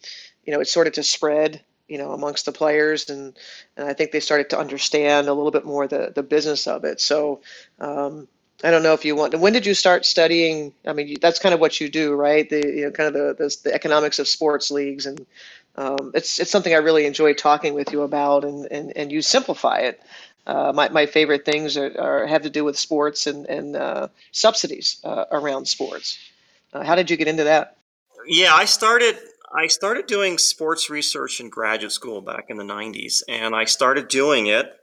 you 0.45 0.53
know, 0.53 0.59
it 0.59 0.67
started 0.67 0.93
to 0.95 1.03
spread, 1.03 1.63
you 1.87 1.97
know, 1.97 2.11
amongst 2.11 2.45
the 2.45 2.51
players, 2.51 3.09
and 3.09 3.35
and 3.75 3.87
I 3.87 3.93
think 3.93 4.11
they 4.11 4.19
started 4.19 4.51
to 4.51 4.59
understand 4.59 5.27
a 5.27 5.33
little 5.33 5.49
bit 5.49 5.65
more 5.65 5.87
the 5.87 6.11
the 6.13 6.21
business 6.21 6.67
of 6.67 6.83
it. 6.83 7.01
So 7.01 7.41
um, 7.79 8.27
I 8.63 8.71
don't 8.71 8.83
know 8.83 8.93
if 8.93 9.05
you 9.05 9.15
want. 9.15 9.37
When 9.39 9.53
did 9.53 9.65
you 9.65 9.73
start 9.73 10.05
studying? 10.05 10.73
I 10.85 10.93
mean, 10.93 11.15
that's 11.19 11.39
kind 11.39 11.53
of 11.53 11.59
what 11.59 11.81
you 11.81 11.89
do, 11.89 12.13
right? 12.13 12.49
The 12.49 12.61
you 12.65 12.85
know, 12.85 12.91
kind 12.91 13.07
of 13.07 13.13
the 13.13 13.43
the, 13.43 13.57
the 13.63 13.73
economics 13.73 14.19
of 14.19 14.27
sports 14.27 14.69
leagues, 14.69 15.05
and 15.05 15.25
um, 15.75 16.11
it's 16.13 16.39
it's 16.39 16.51
something 16.51 16.73
I 16.73 16.77
really 16.77 17.05
enjoy 17.05 17.33
talking 17.33 17.73
with 17.73 17.91
you 17.91 18.03
about, 18.03 18.43
and 18.43 18.67
and 18.71 18.95
and 18.95 19.11
you 19.11 19.21
simplify 19.21 19.79
it. 19.79 20.01
Uh, 20.45 20.71
my 20.73 20.89
my 20.89 21.05
favorite 21.05 21.45
things 21.45 21.77
are, 21.77 21.93
are, 21.99 22.27
have 22.27 22.43
to 22.43 22.49
do 22.49 22.63
with 22.63 22.77
sports 22.77 23.27
and 23.27 23.45
and 23.47 23.75
uh, 23.75 24.07
subsidies 24.31 24.99
uh, 25.03 25.25
around 25.31 25.67
sports. 25.67 26.17
Uh, 26.73 26.83
how 26.83 26.95
did 26.95 27.09
you 27.09 27.17
get 27.17 27.27
into 27.27 27.45
that? 27.45 27.77
Yeah, 28.27 28.53
I 28.53 28.65
started 28.65 29.17
I 29.53 29.67
started 29.67 30.07
doing 30.07 30.37
sports 30.37 30.89
research 30.89 31.39
in 31.39 31.49
graduate 31.49 31.91
school 31.91 32.21
back 32.21 32.45
in 32.49 32.57
the 32.57 32.63
'90s, 32.63 33.23
and 33.27 33.55
I 33.55 33.65
started 33.65 34.07
doing 34.07 34.47
it 34.47 34.80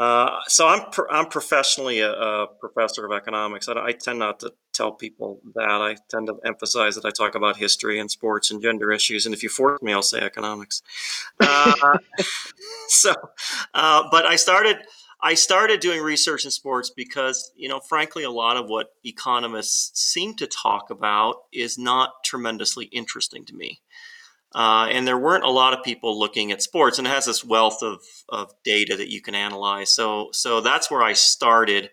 uh, 0.00 0.40
so 0.48 0.66
I'm 0.66 0.90
pro- 0.90 1.10
I'm 1.10 1.26
professionally 1.26 2.00
a, 2.00 2.10
a, 2.10 2.46
professor 2.58 3.04
of 3.04 3.12
economics. 3.12 3.68
I, 3.68 3.74
I, 3.74 3.92
tend 3.92 4.20
not 4.20 4.40
to 4.40 4.54
tell 4.72 4.92
people 4.92 5.42
that. 5.54 5.68
I 5.68 5.96
tend 6.08 6.28
to 6.28 6.36
emphasize 6.42 6.94
that 6.94 7.04
I 7.04 7.10
talk 7.10 7.34
about 7.34 7.58
history 7.58 8.00
and 8.00 8.10
sports 8.10 8.50
and 8.50 8.62
gender 8.62 8.90
issues. 8.92 9.26
And 9.26 9.34
if 9.34 9.42
you 9.42 9.50
force 9.50 9.82
me, 9.82 9.92
I'll 9.92 10.00
say 10.00 10.20
economics. 10.20 10.80
Uh, 11.38 11.98
so, 12.88 13.14
uh, 13.74 14.08
but 14.10 14.24
I 14.24 14.36
started 14.36 14.78
I 15.20 15.34
started 15.34 15.80
doing 15.80 16.00
research 16.00 16.46
in 16.46 16.50
sports 16.50 16.88
because 16.88 17.52
you 17.54 17.68
know, 17.68 17.80
frankly, 17.80 18.24
a 18.24 18.30
lot 18.30 18.56
of 18.56 18.70
what 18.70 18.94
economists 19.04 20.00
seem 20.00 20.34
to 20.36 20.46
talk 20.46 20.88
about 20.88 21.42
is 21.52 21.76
not 21.76 22.24
tremendously 22.24 22.86
interesting 22.86 23.44
to 23.44 23.54
me. 23.54 23.82
Uh, 24.52 24.88
and 24.90 25.06
there 25.06 25.18
weren't 25.18 25.44
a 25.44 25.50
lot 25.50 25.72
of 25.72 25.84
people 25.84 26.18
looking 26.18 26.50
at 26.50 26.62
sports, 26.62 26.98
and 26.98 27.06
it 27.06 27.10
has 27.10 27.26
this 27.26 27.44
wealth 27.44 27.82
of, 27.82 28.00
of 28.28 28.52
data 28.64 28.96
that 28.96 29.10
you 29.10 29.22
can 29.22 29.34
analyze. 29.34 29.94
So 29.94 30.30
so 30.32 30.60
that's 30.60 30.90
where 30.90 31.02
I 31.02 31.12
started, 31.12 31.90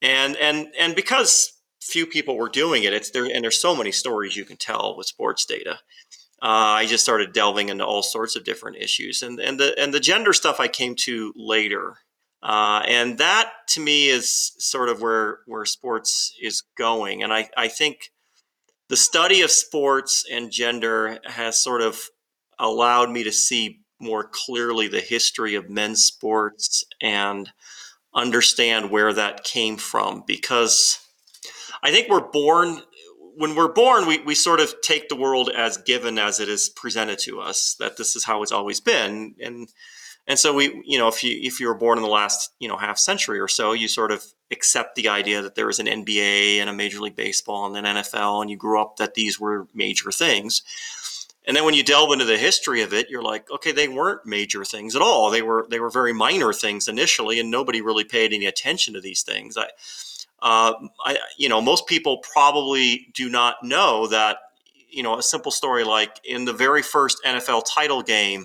and 0.00 0.36
and 0.36 0.68
and 0.78 0.96
because 0.96 1.52
few 1.82 2.06
people 2.06 2.36
were 2.38 2.48
doing 2.48 2.84
it, 2.84 2.94
it's 2.94 3.10
there, 3.10 3.24
and 3.24 3.44
there's 3.44 3.60
so 3.60 3.76
many 3.76 3.92
stories 3.92 4.36
you 4.36 4.44
can 4.44 4.56
tell 4.56 4.96
with 4.96 5.06
sports 5.06 5.44
data. 5.44 5.78
Uh, 6.40 6.80
I 6.80 6.86
just 6.86 7.04
started 7.04 7.32
delving 7.32 7.68
into 7.68 7.84
all 7.84 8.02
sorts 8.02 8.36
of 8.36 8.44
different 8.44 8.78
issues, 8.78 9.20
and 9.20 9.38
and 9.38 9.60
the 9.60 9.78
and 9.78 9.92
the 9.92 10.00
gender 10.00 10.32
stuff 10.32 10.60
I 10.60 10.68
came 10.68 10.94
to 11.00 11.32
later, 11.36 11.98
uh, 12.42 12.82
and 12.88 13.18
that 13.18 13.52
to 13.68 13.80
me 13.80 14.08
is 14.08 14.52
sort 14.58 14.88
of 14.88 15.02
where 15.02 15.40
where 15.46 15.66
sports 15.66 16.34
is 16.40 16.62
going, 16.78 17.22
and 17.22 17.34
I 17.34 17.50
I 17.56 17.68
think 17.68 18.10
the 18.92 18.96
study 18.98 19.40
of 19.40 19.50
sports 19.50 20.22
and 20.30 20.50
gender 20.50 21.18
has 21.24 21.56
sort 21.56 21.80
of 21.80 21.98
allowed 22.58 23.08
me 23.08 23.24
to 23.24 23.32
see 23.32 23.80
more 23.98 24.22
clearly 24.22 24.86
the 24.86 25.00
history 25.00 25.54
of 25.54 25.70
men's 25.70 26.04
sports 26.04 26.84
and 27.00 27.50
understand 28.14 28.90
where 28.90 29.14
that 29.14 29.44
came 29.44 29.78
from 29.78 30.22
because 30.26 31.00
I 31.82 31.90
think 31.90 32.10
we're 32.10 32.28
born 32.32 32.82
when 33.38 33.54
we're 33.54 33.72
born 33.72 34.06
we, 34.06 34.18
we 34.18 34.34
sort 34.34 34.60
of 34.60 34.74
take 34.82 35.08
the 35.08 35.16
world 35.16 35.48
as 35.48 35.78
given 35.78 36.18
as 36.18 36.38
it 36.38 36.50
is 36.50 36.68
presented 36.68 37.18
to 37.20 37.40
us 37.40 37.74
that 37.80 37.96
this 37.96 38.14
is 38.14 38.24
how 38.24 38.42
it's 38.42 38.52
always 38.52 38.82
been. 38.82 39.34
And 39.42 39.70
and 40.26 40.38
so 40.38 40.52
we 40.52 40.82
you 40.84 40.98
know 40.98 41.08
if 41.08 41.24
you 41.24 41.34
if 41.42 41.60
you 41.60 41.68
were 41.68 41.78
born 41.78 41.96
in 41.96 42.04
the 42.04 42.10
last 42.10 42.50
you 42.58 42.68
know 42.68 42.76
half 42.76 42.98
century 42.98 43.40
or 43.40 43.48
so 43.48 43.72
you 43.72 43.88
sort 43.88 44.12
of 44.12 44.22
accept 44.52 44.94
the 44.94 45.08
idea 45.08 45.42
that 45.42 45.54
there 45.54 45.66
was 45.66 45.78
an 45.78 45.86
NBA 45.86 46.58
and 46.58 46.68
a 46.68 46.72
major 46.72 47.00
league 47.00 47.16
baseball 47.16 47.74
and 47.74 47.86
an 47.86 47.96
NFL 47.96 48.42
and 48.42 48.50
you 48.50 48.56
grew 48.56 48.80
up 48.80 48.96
that 48.96 49.14
these 49.14 49.40
were 49.40 49.66
major 49.74 50.12
things 50.12 50.62
and 51.44 51.56
then 51.56 51.64
when 51.64 51.74
you 51.74 51.82
delve 51.82 52.12
into 52.12 52.24
the 52.24 52.38
history 52.38 52.82
of 52.82 52.92
it, 52.92 53.10
you're 53.10 53.22
like, 53.22 53.50
okay, 53.50 53.72
they 53.72 53.88
weren't 53.88 54.24
major 54.24 54.64
things 54.64 54.94
at 54.94 55.02
all. 55.02 55.30
They 55.30 55.42
were 55.42 55.66
they 55.68 55.80
were 55.80 55.90
very 55.90 56.12
minor 56.12 56.52
things 56.52 56.86
initially, 56.86 57.40
and 57.40 57.50
nobody 57.50 57.80
really 57.80 58.04
paid 58.04 58.32
any 58.32 58.46
attention 58.46 58.94
to 58.94 59.00
these 59.00 59.22
things. 59.22 59.56
I, 59.56 59.64
uh, 60.40 60.74
I, 61.04 61.18
you 61.36 61.48
know, 61.48 61.60
most 61.60 61.86
people 61.86 62.18
probably 62.18 63.08
do 63.14 63.28
not 63.28 63.56
know 63.62 64.06
that. 64.08 64.38
You 64.94 65.02
know, 65.02 65.16
a 65.16 65.22
simple 65.22 65.50
story 65.50 65.84
like 65.84 66.20
in 66.22 66.44
the 66.44 66.52
very 66.52 66.82
first 66.82 67.18
NFL 67.24 67.62
title 67.66 68.02
game, 68.02 68.44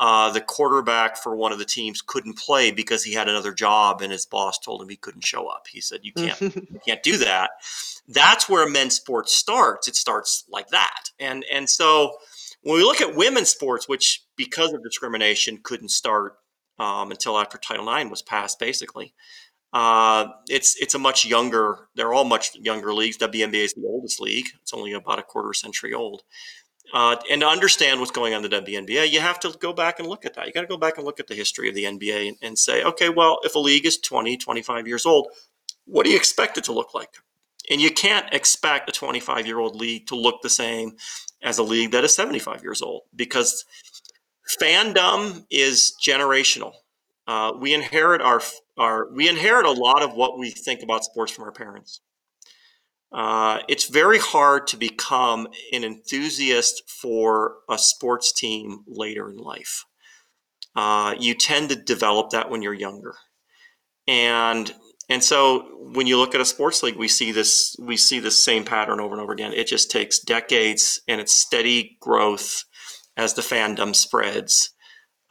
uh, 0.00 0.32
the 0.32 0.40
quarterback 0.40 1.18
for 1.18 1.36
one 1.36 1.52
of 1.52 1.58
the 1.58 1.64
teams 1.66 2.00
couldn't 2.00 2.38
play 2.38 2.70
because 2.70 3.04
he 3.04 3.12
had 3.12 3.28
another 3.28 3.52
job, 3.52 4.00
and 4.00 4.10
his 4.10 4.24
boss 4.24 4.58
told 4.58 4.80
him 4.80 4.88
he 4.88 4.96
couldn't 4.96 5.26
show 5.26 5.46
up. 5.46 5.66
He 5.70 5.82
said, 5.82 6.00
"You 6.02 6.12
can't, 6.14 6.40
you 6.40 6.80
can't 6.86 7.02
do 7.02 7.18
that." 7.18 7.50
That's 8.08 8.48
where 8.48 8.66
men's 8.66 8.96
sports 8.96 9.36
starts. 9.36 9.88
It 9.88 9.96
starts 9.96 10.44
like 10.48 10.68
that, 10.68 11.10
and 11.18 11.44
and 11.52 11.68
so 11.68 12.14
when 12.62 12.76
we 12.76 12.82
look 12.82 13.02
at 13.02 13.14
women's 13.14 13.50
sports, 13.50 13.90
which 13.90 14.24
because 14.36 14.72
of 14.72 14.82
discrimination 14.82 15.60
couldn't 15.62 15.90
start 15.90 16.36
um, 16.78 17.10
until 17.10 17.38
after 17.38 17.58
Title 17.58 17.94
IX 17.94 18.08
was 18.08 18.22
passed, 18.22 18.58
basically, 18.58 19.12
uh, 19.74 20.28
it's 20.48 20.76
it's 20.80 20.94
a 20.94 20.98
much 20.98 21.26
younger. 21.26 21.88
They're 21.94 22.14
all 22.14 22.24
much 22.24 22.56
younger 22.56 22.94
leagues. 22.94 23.18
WNBA 23.18 23.64
is 23.64 23.74
the 23.74 23.86
oldest 23.86 24.18
league. 24.18 24.46
It's 24.62 24.72
only 24.72 24.94
about 24.94 25.18
a 25.18 25.22
quarter 25.22 25.52
century 25.52 25.92
old. 25.92 26.22
Uh, 26.92 27.16
and 27.30 27.42
to 27.42 27.46
understand 27.46 28.00
what's 28.00 28.10
going 28.10 28.34
on 28.34 28.44
in 28.44 28.50
the 28.50 28.56
WNBA, 28.60 29.10
you 29.10 29.20
have 29.20 29.38
to 29.40 29.56
go 29.60 29.72
back 29.72 29.98
and 29.98 30.08
look 30.08 30.24
at 30.24 30.34
that. 30.34 30.46
You 30.46 30.52
got 30.52 30.62
to 30.62 30.66
go 30.66 30.76
back 30.76 30.96
and 30.96 31.06
look 31.06 31.20
at 31.20 31.28
the 31.28 31.34
history 31.34 31.68
of 31.68 31.74
the 31.74 31.84
NBA 31.84 32.28
and, 32.28 32.36
and 32.42 32.58
say, 32.58 32.82
okay, 32.82 33.08
well, 33.08 33.38
if 33.44 33.54
a 33.54 33.58
league 33.58 33.86
is 33.86 33.98
20, 33.98 34.36
25 34.36 34.88
years 34.88 35.06
old, 35.06 35.28
what 35.84 36.04
do 36.04 36.10
you 36.10 36.16
expect 36.16 36.58
it 36.58 36.64
to 36.64 36.72
look 36.72 36.94
like? 36.94 37.10
And 37.70 37.80
you 37.80 37.90
can't 37.90 38.32
expect 38.34 38.88
a 38.88 38.92
25 38.92 39.46
year 39.46 39.58
old 39.58 39.76
league 39.76 40.06
to 40.08 40.16
look 40.16 40.42
the 40.42 40.50
same 40.50 40.96
as 41.42 41.58
a 41.58 41.62
league 41.62 41.92
that 41.92 42.04
is 42.04 42.14
75 42.14 42.62
years 42.62 42.82
old 42.82 43.02
because 43.14 43.64
fandom 44.60 45.44
is 45.50 45.94
generational. 46.04 46.72
Uh, 47.26 47.52
we 47.58 47.74
inherit 47.74 48.20
our 48.20 48.42
our 48.76 49.12
we 49.12 49.28
inherit 49.28 49.66
a 49.66 49.70
lot 49.70 50.02
of 50.02 50.14
what 50.14 50.38
we 50.38 50.50
think 50.50 50.82
about 50.82 51.04
sports 51.04 51.30
from 51.30 51.44
our 51.44 51.52
parents. 51.52 52.00
Uh, 53.12 53.58
it's 53.68 53.88
very 53.88 54.18
hard 54.18 54.66
to 54.68 54.76
become 54.76 55.48
an 55.72 55.82
enthusiast 55.82 56.82
for 56.88 57.56
a 57.68 57.76
sports 57.76 58.32
team 58.32 58.84
later 58.86 59.28
in 59.28 59.36
life. 59.36 59.84
Uh, 60.76 61.14
you 61.18 61.34
tend 61.34 61.68
to 61.68 61.76
develop 61.76 62.30
that 62.30 62.50
when 62.50 62.62
you're 62.62 62.72
younger, 62.72 63.14
and 64.06 64.72
and 65.08 65.24
so 65.24 65.66
when 65.92 66.06
you 66.06 66.16
look 66.16 66.36
at 66.36 66.40
a 66.40 66.44
sports 66.44 66.84
league, 66.84 66.96
we 66.96 67.08
see 67.08 67.32
this 67.32 67.74
we 67.80 67.96
see 67.96 68.20
this 68.20 68.38
same 68.38 68.64
pattern 68.64 69.00
over 69.00 69.12
and 69.12 69.20
over 69.20 69.32
again. 69.32 69.52
It 69.52 69.66
just 69.66 69.90
takes 69.90 70.20
decades 70.20 71.00
and 71.08 71.20
it's 71.20 71.34
steady 71.34 71.96
growth 72.00 72.62
as 73.16 73.34
the 73.34 73.42
fandom 73.42 73.96
spreads, 73.96 74.70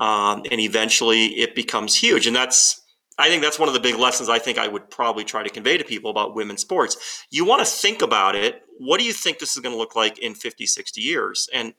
um, 0.01 0.43
and 0.51 0.59
eventually 0.59 1.27
it 1.27 1.55
becomes 1.55 1.95
huge. 1.95 2.27
And 2.27 2.35
that's 2.35 2.81
I 3.19 3.27
think 3.27 3.43
that's 3.43 3.59
one 3.59 3.67
of 3.67 3.73
the 3.73 3.81
big 3.81 3.95
lessons 3.95 4.29
I 4.29 4.39
think 4.39 4.57
I 4.57 4.67
would 4.67 4.89
probably 4.89 5.25
try 5.25 5.43
to 5.43 5.49
convey 5.49 5.77
to 5.77 5.83
people 5.83 6.09
about 6.09 6.35
women's 6.35 6.61
sports. 6.61 7.25
You 7.29 7.43
want 7.43 7.59
to 7.59 7.65
think 7.65 8.01
about 8.01 8.35
it. 8.35 8.63
What 8.77 8.99
do 8.99 9.05
you 9.05 9.11
think 9.11 9.39
this 9.39 9.57
is 9.57 9.61
going 9.61 9.73
to 9.73 9.77
look 9.77 9.95
like 9.95 10.17
in 10.19 10.33
50, 10.33 10.65
60 10.65 11.01
years? 11.01 11.49
And 11.53 11.73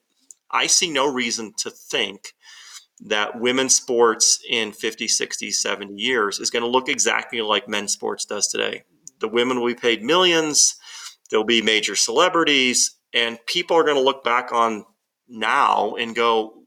I 0.50 0.66
see 0.66 0.90
no 0.90 1.10
reason 1.10 1.54
to 1.58 1.70
think 1.70 2.34
that 3.00 3.40
women's 3.40 3.74
sports 3.74 4.38
in 4.48 4.72
50, 4.72 5.08
60, 5.08 5.50
70 5.50 5.94
years 5.94 6.38
is 6.38 6.50
going 6.50 6.62
to 6.62 6.68
look 6.68 6.90
exactly 6.90 7.40
like 7.40 7.68
men's 7.68 7.92
sports 7.92 8.26
does 8.26 8.46
today. 8.48 8.82
The 9.20 9.28
women 9.28 9.60
will 9.60 9.68
be 9.68 9.74
paid 9.74 10.02
millions, 10.02 10.76
there'll 11.30 11.44
be 11.44 11.62
major 11.62 11.96
celebrities, 11.96 12.96
and 13.14 13.38
people 13.46 13.76
are 13.76 13.84
going 13.84 13.96
to 13.96 14.02
look 14.02 14.22
back 14.22 14.52
on 14.52 14.84
now 15.28 15.94
and 15.94 16.14
go, 16.14 16.59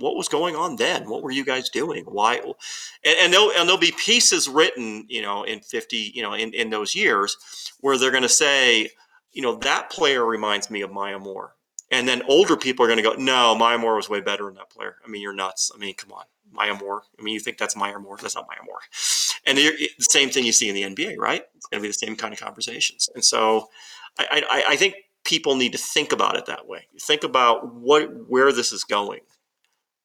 what 0.00 0.16
was 0.16 0.28
going 0.28 0.56
on 0.56 0.76
then? 0.76 1.08
What 1.08 1.22
were 1.22 1.30
you 1.30 1.44
guys 1.44 1.68
doing? 1.68 2.04
Why? 2.04 2.36
And, 2.36 3.16
and 3.20 3.32
there'll, 3.32 3.50
and 3.50 3.68
there'll 3.68 3.78
be 3.78 3.92
pieces 3.92 4.48
written, 4.48 5.06
you 5.08 5.22
know, 5.22 5.44
in 5.44 5.60
50, 5.60 6.12
you 6.14 6.22
know, 6.22 6.32
in, 6.32 6.52
in 6.52 6.70
those 6.70 6.94
years 6.94 7.36
where 7.80 7.96
they're 7.96 8.10
going 8.10 8.22
to 8.22 8.28
say, 8.28 8.90
you 9.32 9.42
know, 9.42 9.56
that 9.56 9.90
player 9.90 10.24
reminds 10.24 10.70
me 10.70 10.80
of 10.80 10.92
Maya 10.92 11.18
Moore 11.18 11.54
and 11.90 12.06
then 12.06 12.22
older 12.28 12.56
people 12.56 12.84
are 12.84 12.88
going 12.88 12.98
to 12.98 13.02
go, 13.02 13.14
no, 13.14 13.54
Maya 13.54 13.78
Moore 13.78 13.96
was 13.96 14.08
way 14.08 14.20
better 14.20 14.44
than 14.44 14.54
that 14.54 14.70
player. 14.70 14.96
I 15.04 15.08
mean, 15.08 15.22
you're 15.22 15.32
nuts. 15.32 15.72
I 15.74 15.78
mean, 15.78 15.94
come 15.94 16.12
on, 16.12 16.24
Maya 16.52 16.74
Moore. 16.74 17.02
I 17.18 17.22
mean, 17.22 17.34
you 17.34 17.40
think 17.40 17.58
that's 17.58 17.76
Maya 17.76 17.98
Moore? 17.98 18.16
That's 18.20 18.36
not 18.36 18.46
Maya 18.48 18.64
Moore. 18.64 18.80
And 19.46 19.58
the 19.58 19.88
same 19.98 20.30
thing 20.30 20.44
you 20.44 20.52
see 20.52 20.68
in 20.68 20.74
the 20.74 20.82
NBA, 20.82 21.16
right? 21.18 21.42
It's 21.56 21.66
going 21.66 21.80
to 21.80 21.82
be 21.82 21.88
the 21.88 21.94
same 21.94 22.16
kind 22.16 22.32
of 22.32 22.40
conversations. 22.40 23.08
And 23.14 23.24
so, 23.24 23.70
I, 24.18 24.44
I, 24.50 24.64
I 24.70 24.76
think 24.76 24.94
people 25.24 25.56
need 25.56 25.72
to 25.72 25.78
think 25.78 26.12
about 26.12 26.36
it 26.36 26.46
that 26.46 26.66
way. 26.66 26.86
Think 27.00 27.24
about 27.24 27.74
what 27.74 28.28
where 28.28 28.52
this 28.52 28.72
is 28.72 28.84
going, 28.84 29.20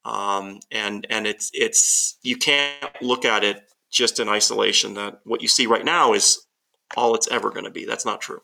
um, 0.06 0.60
and 0.72 1.06
and 1.10 1.28
it's 1.28 1.50
it's 1.54 2.18
you 2.22 2.38
can't 2.38 3.02
look 3.02 3.26
at 3.26 3.44
it 3.44 3.64
just 3.92 4.20
in 4.20 4.30
isolation. 4.30 4.94
That 4.94 5.20
what 5.24 5.42
you 5.42 5.48
see 5.48 5.66
right 5.66 5.84
now 5.84 6.14
is 6.14 6.46
all 6.96 7.16
it's 7.16 7.28
ever 7.30 7.50
going 7.50 7.66
to 7.66 7.72
be. 7.72 7.86
That's 7.86 8.06
not 8.06 8.22
true. 8.22 8.42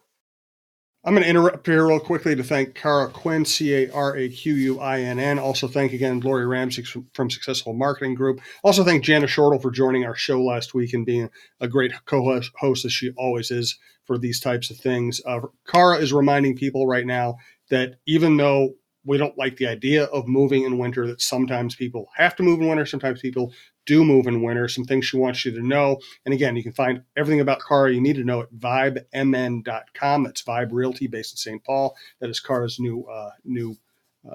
I'm 1.03 1.15
going 1.15 1.23
to 1.23 1.29
interrupt 1.29 1.65
here 1.65 1.87
real 1.87 1.99
quickly 1.99 2.35
to 2.35 2.43
thank 2.43 2.75
Cara 2.75 3.09
Quinn, 3.09 3.43
C 3.43 3.73
A 3.73 3.91
R 3.91 4.15
A 4.15 4.29
Q 4.29 4.53
U 4.53 4.79
I 4.79 5.01
N 5.01 5.19
N. 5.19 5.39
Also, 5.39 5.67
thank 5.67 5.93
again 5.93 6.19
Gloria 6.19 6.45
Ramsey 6.45 6.83
from 7.13 7.29
Successful 7.29 7.73
Marketing 7.73 8.13
Group. 8.13 8.39
Also, 8.63 8.83
thank 8.83 9.03
Jana 9.03 9.25
Shortal 9.25 9.61
for 9.61 9.71
joining 9.71 10.05
our 10.05 10.15
show 10.15 10.43
last 10.43 10.75
week 10.75 10.93
and 10.93 11.05
being 11.05 11.29
a 11.59 11.67
great 11.67 11.91
co 12.05 12.39
host, 12.59 12.85
as 12.85 12.93
she 12.93 13.11
always 13.17 13.49
is 13.49 13.79
for 14.05 14.19
these 14.19 14.39
types 14.39 14.69
of 14.69 14.77
things. 14.77 15.21
Uh, 15.25 15.41
Cara 15.67 15.97
is 15.97 16.13
reminding 16.13 16.55
people 16.55 16.85
right 16.85 17.05
now 17.05 17.37
that 17.71 17.95
even 18.05 18.37
though 18.37 18.75
we 19.03 19.17
don't 19.17 19.37
like 19.37 19.57
the 19.57 19.67
idea 19.67 20.05
of 20.05 20.27
moving 20.27 20.63
in 20.63 20.77
winter, 20.77 21.07
that 21.07 21.21
sometimes 21.21 21.75
people 21.75 22.09
have 22.15 22.35
to 22.35 22.43
move 22.43 22.61
in 22.61 22.67
winter, 22.67 22.85
sometimes 22.85 23.21
people 23.21 23.53
do 23.85 24.05
move 24.05 24.27
in 24.27 24.43
winter, 24.43 24.67
some 24.67 24.85
things 24.85 25.05
she 25.05 25.17
wants 25.17 25.43
you 25.43 25.51
to 25.51 25.65
know. 25.65 25.99
And 26.25 26.33
again, 26.33 26.55
you 26.55 26.63
can 26.63 26.73
find 26.73 27.01
everything 27.17 27.41
about 27.41 27.61
Cara 27.67 27.91
you 27.91 28.01
need 28.01 28.15
to 28.17 28.23
know 28.23 28.41
at 28.41 28.53
vibemn.com. 28.53 30.23
That's 30.23 30.43
Vibe 30.43 30.69
Realty 30.71 31.07
based 31.07 31.33
in 31.33 31.37
St. 31.37 31.63
Paul. 31.63 31.95
That 32.19 32.29
is 32.29 32.39
Cara's 32.39 32.79
new 32.79 33.03
uh, 33.05 33.31
new 33.43 33.75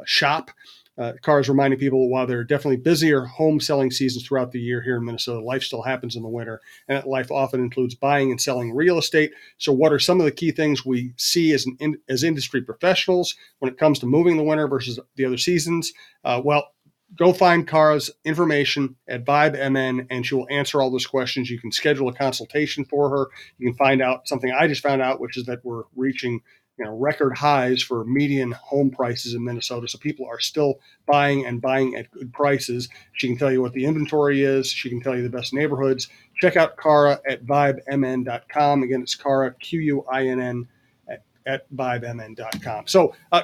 shop. 0.04 0.50
Uh, 0.98 1.12
Cara's 1.22 1.48
reminding 1.48 1.78
people 1.78 2.08
while 2.08 2.26
there 2.26 2.38
are 2.38 2.44
definitely 2.44 2.78
busier 2.78 3.26
home 3.26 3.60
selling 3.60 3.90
seasons 3.90 4.26
throughout 4.26 4.52
the 4.52 4.60
year 4.60 4.80
here 4.80 4.96
in 4.96 5.04
Minnesota, 5.04 5.44
life 5.44 5.62
still 5.62 5.82
happens 5.82 6.16
in 6.16 6.22
the 6.22 6.28
winter, 6.28 6.60
and 6.88 6.96
that 6.96 7.06
life 7.06 7.30
often 7.30 7.60
includes 7.60 7.94
buying 7.94 8.30
and 8.30 8.40
selling 8.40 8.74
real 8.74 8.96
estate. 8.96 9.32
So, 9.58 9.72
what 9.72 9.92
are 9.92 9.98
some 9.98 10.20
of 10.20 10.24
the 10.24 10.32
key 10.32 10.52
things 10.52 10.86
we 10.86 11.12
see 11.16 11.52
as 11.52 11.66
an, 11.80 11.98
as 12.08 12.24
industry 12.24 12.62
professionals 12.62 13.34
when 13.58 13.70
it 13.70 13.78
comes 13.78 13.98
to 13.98 14.06
moving 14.06 14.38
the 14.38 14.42
winter 14.42 14.68
versus 14.68 14.98
the 15.16 15.24
other 15.26 15.36
seasons? 15.36 15.92
Uh, 16.24 16.40
well, 16.42 16.68
go 17.14 17.32
find 17.32 17.68
Cara's 17.68 18.10
information 18.24 18.96
at 19.06 19.24
Vibe 19.24 19.52
MN 19.52 20.06
and 20.10 20.26
she 20.26 20.34
will 20.34 20.48
answer 20.50 20.80
all 20.80 20.90
those 20.90 21.06
questions. 21.06 21.50
You 21.50 21.60
can 21.60 21.72
schedule 21.72 22.08
a 22.08 22.14
consultation 22.14 22.84
for 22.84 23.10
her. 23.10 23.26
You 23.58 23.68
can 23.68 23.76
find 23.76 24.02
out 24.02 24.26
something 24.26 24.50
I 24.50 24.66
just 24.66 24.82
found 24.82 25.02
out, 25.02 25.20
which 25.20 25.36
is 25.36 25.44
that 25.44 25.64
we're 25.64 25.84
reaching 25.94 26.40
you 26.78 26.84
know 26.84 26.96
record 26.96 27.36
highs 27.36 27.82
for 27.82 28.04
median 28.04 28.52
home 28.52 28.90
prices 28.90 29.34
in 29.34 29.44
Minnesota. 29.44 29.88
So 29.88 29.98
people 29.98 30.26
are 30.26 30.40
still 30.40 30.80
buying 31.06 31.46
and 31.46 31.60
buying 31.60 31.96
at 31.96 32.10
good 32.10 32.32
prices. 32.32 32.88
She 33.12 33.28
can 33.28 33.38
tell 33.38 33.50
you 33.50 33.62
what 33.62 33.72
the 33.72 33.84
inventory 33.84 34.42
is. 34.42 34.68
She 34.68 34.88
can 34.88 35.00
tell 35.00 35.16
you 35.16 35.22
the 35.22 35.30
best 35.30 35.54
neighborhoods. 35.54 36.08
Check 36.40 36.56
out 36.56 36.76
Cara 36.76 37.20
at 37.28 37.44
vibemn.com. 37.46 38.82
Again, 38.82 39.02
it's 39.02 39.14
Cara 39.14 39.54
Q 39.54 39.80
U 39.80 40.04
I 40.10 40.26
N 40.26 40.40
N 40.40 40.68
at, 41.08 41.22
at 41.46 41.72
vibemn.com. 41.74 42.86
So, 42.86 43.14
uh, 43.32 43.42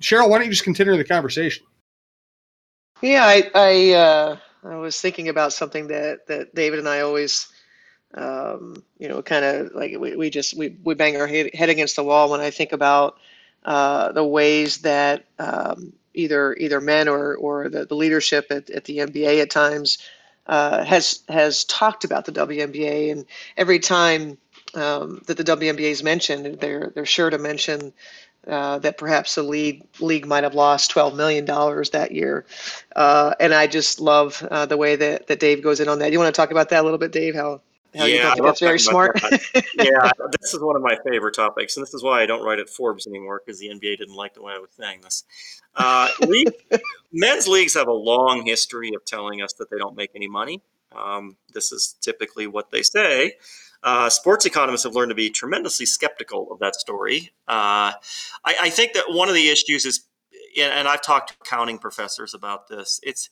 Cheryl, 0.00 0.30
why 0.30 0.38
don't 0.38 0.46
you 0.46 0.52
just 0.52 0.64
continue 0.64 0.96
the 0.96 1.04
conversation? 1.04 1.66
Yeah, 3.02 3.24
I 3.24 3.50
I, 3.54 3.92
uh, 3.92 4.36
I 4.62 4.76
was 4.76 5.00
thinking 5.00 5.28
about 5.28 5.52
something 5.52 5.88
that 5.88 6.26
that 6.28 6.54
David 6.54 6.78
and 6.78 6.88
I 6.88 7.00
always, 7.00 7.48
um, 8.14 8.82
you 8.98 9.08
know, 9.08 9.22
kind 9.22 9.44
of 9.44 9.74
like 9.74 9.96
we, 9.98 10.16
we 10.16 10.30
just 10.30 10.56
we, 10.56 10.76
we 10.84 10.94
bang 10.94 11.16
our 11.16 11.26
head, 11.26 11.54
head 11.54 11.68
against 11.68 11.96
the 11.96 12.04
wall 12.04 12.30
when 12.30 12.40
I 12.40 12.50
think 12.50 12.72
about 12.72 13.18
uh, 13.64 14.12
the 14.12 14.24
ways 14.24 14.78
that 14.78 15.24
um, 15.38 15.92
either 16.14 16.54
either 16.54 16.80
men 16.80 17.08
or 17.08 17.36
or 17.36 17.68
the, 17.68 17.84
the 17.86 17.94
leadership 17.94 18.46
at, 18.50 18.70
at 18.70 18.84
the 18.84 18.98
NBA 18.98 19.42
at 19.42 19.50
times 19.50 19.98
uh, 20.46 20.84
has 20.84 21.22
has 21.28 21.64
talked 21.64 22.04
about 22.04 22.24
the 22.24 22.32
WNBA, 22.32 23.12
and 23.12 23.24
every 23.56 23.78
time 23.78 24.36
um, 24.74 25.22
that 25.26 25.36
the 25.36 25.44
WNBA 25.44 25.90
is 25.90 26.02
mentioned, 26.02 26.58
they're 26.60 26.90
they're 26.94 27.06
sure 27.06 27.30
to 27.30 27.38
mention 27.38 27.92
uh, 28.46 28.78
that 28.80 28.98
perhaps 28.98 29.34
the 29.36 29.42
league 29.42 29.84
league 30.00 30.26
might 30.26 30.42
have 30.44 30.54
lost 30.54 30.90
twelve 30.90 31.14
million 31.14 31.44
dollars 31.44 31.90
that 31.90 32.10
year, 32.12 32.46
uh, 32.96 33.34
and 33.38 33.54
I 33.54 33.66
just 33.68 34.00
love 34.00 34.42
uh, 34.50 34.66
the 34.66 34.76
way 34.76 34.96
that, 34.96 35.28
that 35.28 35.38
Dave 35.40 35.62
goes 35.62 35.78
in 35.80 35.88
on 35.88 36.00
that. 36.00 36.10
You 36.12 36.18
want 36.18 36.34
to 36.34 36.40
talk 36.40 36.50
about 36.50 36.70
that 36.70 36.80
a 36.80 36.84
little 36.84 36.98
bit, 36.98 37.12
Dave? 37.12 37.34
How 37.34 37.60
how 37.96 38.04
yeah, 38.04 38.34
that's 38.36 38.60
very 38.60 38.78
smart? 38.78 39.20
yeah, 39.54 40.10
this 40.40 40.54
is 40.54 40.60
one 40.60 40.76
of 40.76 40.82
my 40.82 40.96
favorite 41.08 41.34
topics, 41.34 41.76
and 41.76 41.84
this 41.84 41.94
is 41.94 42.02
why 42.02 42.22
I 42.22 42.26
don't 42.26 42.44
write 42.44 42.58
at 42.58 42.68
Forbes 42.68 43.06
anymore 43.06 43.42
because 43.44 43.58
the 43.58 43.68
NBA 43.68 43.98
didn't 43.98 44.14
like 44.14 44.34
the 44.34 44.42
way 44.42 44.52
I 44.52 44.58
was 44.58 44.70
saying 44.78 45.00
this. 45.02 45.24
Uh, 45.74 46.08
league, 46.20 46.52
men's 47.12 47.48
leagues 47.48 47.74
have 47.74 47.88
a 47.88 47.92
long 47.92 48.44
history 48.46 48.92
of 48.94 49.04
telling 49.04 49.42
us 49.42 49.52
that 49.54 49.70
they 49.70 49.78
don't 49.78 49.96
make 49.96 50.10
any 50.14 50.28
money. 50.28 50.62
Um, 50.92 51.36
this 51.52 51.72
is 51.72 51.96
typically 52.00 52.46
what 52.46 52.70
they 52.70 52.82
say. 52.82 53.34
Uh, 53.82 54.10
sports 54.10 54.44
economists 54.44 54.84
have 54.84 54.94
learned 54.94 55.10
to 55.10 55.14
be 55.14 55.30
tremendously 55.30 55.86
skeptical 55.86 56.52
of 56.52 56.58
that 56.58 56.74
story. 56.74 57.30
Uh, 57.48 57.92
I, 58.44 58.54
I, 58.62 58.70
think 58.70 58.92
that 58.92 59.04
one 59.08 59.28
of 59.28 59.34
the 59.34 59.48
issues 59.48 59.86
is, 59.86 60.04
and 60.60 60.86
I've 60.86 61.00
talked 61.00 61.30
to 61.30 61.34
accounting 61.40 61.78
professors 61.78 62.34
about 62.34 62.68
this. 62.68 63.00
It's 63.02 63.30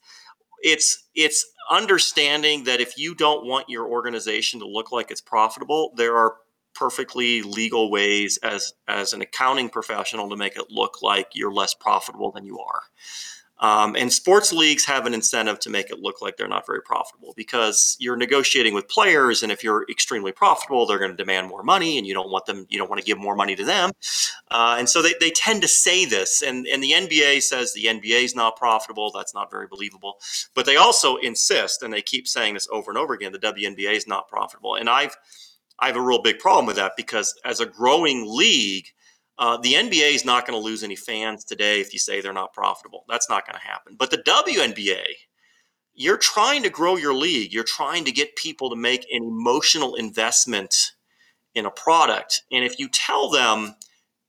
it's 0.62 1.04
it's 1.14 1.44
understanding 1.70 2.64
that 2.64 2.80
if 2.80 2.98
you 2.98 3.14
don't 3.14 3.46
want 3.46 3.68
your 3.68 3.86
organization 3.86 4.60
to 4.60 4.66
look 4.66 4.92
like 4.92 5.10
it's 5.10 5.20
profitable, 5.20 5.92
there 5.96 6.16
are 6.16 6.36
perfectly 6.74 7.42
legal 7.42 7.90
ways 7.90 8.38
as 8.38 8.72
as 8.86 9.12
an 9.12 9.20
accounting 9.20 9.68
professional 9.68 10.28
to 10.28 10.36
make 10.36 10.56
it 10.56 10.66
look 10.70 11.02
like 11.02 11.30
you're 11.34 11.52
less 11.52 11.74
profitable 11.74 12.30
than 12.30 12.44
you 12.44 12.58
are. 12.58 12.82
Um, 13.60 13.96
and 13.96 14.12
sports 14.12 14.52
leagues 14.52 14.84
have 14.84 15.06
an 15.06 15.14
incentive 15.14 15.58
to 15.60 15.70
make 15.70 15.90
it 15.90 16.00
look 16.00 16.22
like 16.22 16.36
they're 16.36 16.48
not 16.48 16.66
very 16.66 16.80
profitable 16.80 17.34
because 17.36 17.96
you're 17.98 18.16
negotiating 18.16 18.72
with 18.72 18.88
players, 18.88 19.42
and 19.42 19.50
if 19.50 19.64
you're 19.64 19.84
extremely 19.90 20.30
profitable, 20.30 20.86
they're 20.86 20.98
going 20.98 21.10
to 21.10 21.16
demand 21.16 21.48
more 21.48 21.62
money, 21.62 21.98
and 21.98 22.06
you 22.06 22.14
don't 22.14 22.30
want 22.30 22.46
them, 22.46 22.66
you 22.68 22.78
don't 22.78 22.88
want 22.88 23.00
to 23.00 23.06
give 23.06 23.18
more 23.18 23.34
money 23.34 23.56
to 23.56 23.64
them, 23.64 23.90
uh, 24.50 24.76
and 24.78 24.88
so 24.88 25.02
they, 25.02 25.14
they 25.20 25.30
tend 25.30 25.62
to 25.62 25.68
say 25.68 26.04
this. 26.04 26.42
And 26.42 26.66
and 26.66 26.82
the 26.82 26.92
NBA 26.92 27.42
says 27.42 27.72
the 27.72 27.86
NBA 27.86 28.24
is 28.24 28.34
not 28.36 28.56
profitable. 28.56 29.10
That's 29.12 29.34
not 29.34 29.50
very 29.50 29.66
believable, 29.66 30.18
but 30.54 30.64
they 30.66 30.76
also 30.76 31.16
insist, 31.16 31.82
and 31.82 31.92
they 31.92 32.02
keep 32.02 32.28
saying 32.28 32.54
this 32.54 32.68
over 32.70 32.90
and 32.90 32.98
over 32.98 33.14
again: 33.14 33.32
the 33.32 33.38
WNBA 33.38 33.92
is 33.92 34.06
not 34.06 34.28
profitable. 34.28 34.76
And 34.76 34.88
I've 34.88 35.16
I 35.80 35.86
have 35.86 35.96
a 35.96 36.00
real 36.00 36.22
big 36.22 36.38
problem 36.38 36.66
with 36.66 36.76
that 36.76 36.92
because 36.96 37.34
as 37.44 37.60
a 37.60 37.66
growing 37.66 38.24
league 38.26 38.86
uh, 39.38 39.56
the 39.56 39.74
NBA 39.74 40.14
is 40.14 40.24
not 40.24 40.46
going 40.46 40.58
to 40.58 40.64
lose 40.64 40.82
any 40.82 40.96
fans 40.96 41.44
today 41.44 41.80
if 41.80 41.92
you 41.92 41.98
say 41.98 42.20
they're 42.20 42.32
not 42.32 42.52
profitable. 42.52 43.04
That's 43.08 43.30
not 43.30 43.46
going 43.46 43.58
to 43.58 43.66
happen. 43.66 43.94
But 43.96 44.10
the 44.10 44.18
WNBA, 44.18 45.04
you're 45.94 46.16
trying 46.16 46.64
to 46.64 46.70
grow 46.70 46.96
your 46.96 47.14
league. 47.14 47.52
You're 47.52 47.64
trying 47.64 48.04
to 48.06 48.12
get 48.12 48.34
people 48.34 48.68
to 48.70 48.76
make 48.76 49.06
an 49.12 49.22
emotional 49.22 49.94
investment 49.94 50.74
in 51.54 51.66
a 51.66 51.70
product. 51.70 52.42
And 52.50 52.64
if 52.64 52.78
you 52.80 52.88
tell 52.88 53.30
them 53.30 53.76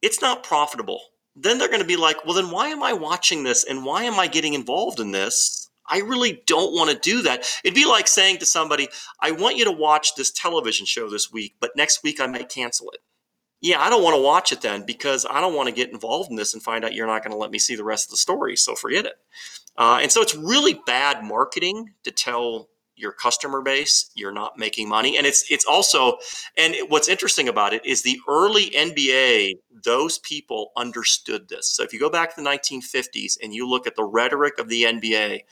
it's 0.01 0.21
not 0.21 0.43
profitable, 0.43 1.01
then 1.35 1.57
they're 1.57 1.67
going 1.67 1.81
to 1.81 1.87
be 1.87 1.95
like, 1.95 2.23
well, 2.25 2.35
then 2.35 2.51
why 2.51 2.67
am 2.67 2.83
I 2.83 2.93
watching 2.93 3.43
this 3.43 3.63
and 3.63 3.85
why 3.85 4.03
am 4.03 4.19
I 4.19 4.27
getting 4.27 4.53
involved 4.53 4.99
in 4.99 5.11
this? 5.11 5.69
I 5.91 6.01
really 6.01 6.43
don't 6.45 6.73
want 6.73 6.91
to 6.91 6.99
do 6.99 7.23
that. 7.23 7.45
It'd 7.63 7.73
be 7.73 7.87
like 7.87 8.07
saying 8.07 8.37
to 8.39 8.45
somebody, 8.45 8.89
I 9.21 9.31
want 9.31 9.57
you 9.57 9.65
to 9.65 9.71
watch 9.71 10.13
this 10.15 10.29
television 10.29 10.85
show 10.85 11.09
this 11.09 11.31
week, 11.31 11.55
but 11.59 11.71
next 11.75 12.03
week 12.03 12.19
I 12.19 12.27
might 12.27 12.49
cancel 12.49 12.91
it 12.91 12.99
yeah, 13.61 13.81
I 13.81 13.89
don't 13.89 14.03
want 14.03 14.15
to 14.15 14.21
watch 14.21 14.51
it 14.51 14.61
then 14.61 14.85
because 14.85 15.25
I 15.29 15.41
don't 15.41 15.55
want 15.55 15.67
to 15.67 15.75
get 15.75 15.91
involved 15.91 16.29
in 16.29 16.35
this 16.35 16.53
and 16.53 16.63
find 16.63 16.85
out 16.85 16.93
you're 16.93 17.07
not 17.07 17.23
going 17.23 17.31
to 17.31 17.37
let 17.37 17.51
me 17.51 17.59
see 17.59 17.75
the 17.75 17.83
rest 17.83 18.07
of 18.07 18.11
the 18.11 18.17
story. 18.17 18.55
So 18.55 18.75
forget 18.75 19.05
it. 19.05 19.15
Uh, 19.77 19.99
and 20.01 20.11
so 20.11 20.21
it's 20.21 20.35
really 20.35 20.81
bad 20.85 21.23
marketing 21.23 21.93
to 22.03 22.11
tell 22.11 22.69
your 22.99 23.11
customer 23.13 23.61
base 23.61 24.11
you're 24.13 24.31
not 24.31 24.57
making 24.57 24.89
money 24.89 25.17
and 25.17 25.25
it's 25.25 25.45
it's 25.49 25.65
also 25.65 26.17
and 26.57 26.75
what's 26.89 27.07
interesting 27.07 27.47
about 27.47 27.73
it 27.73 27.83
is 27.85 28.03
the 28.03 28.19
early 28.27 28.69
NBA 28.71 29.53
those 29.85 30.19
people 30.19 30.71
understood 30.75 31.47
this 31.47 31.69
so 31.69 31.81
if 31.81 31.93
you 31.93 31.99
go 31.99 32.09
back 32.09 32.35
to 32.35 32.41
the 32.41 32.49
1950s 32.49 33.37
and 33.41 33.53
you 33.53 33.67
look 33.67 33.87
at 33.87 33.95
the 33.95 34.03
rhetoric 34.03 34.59
of 34.59 34.67
the 34.67 34.83
NBA 34.83 35.43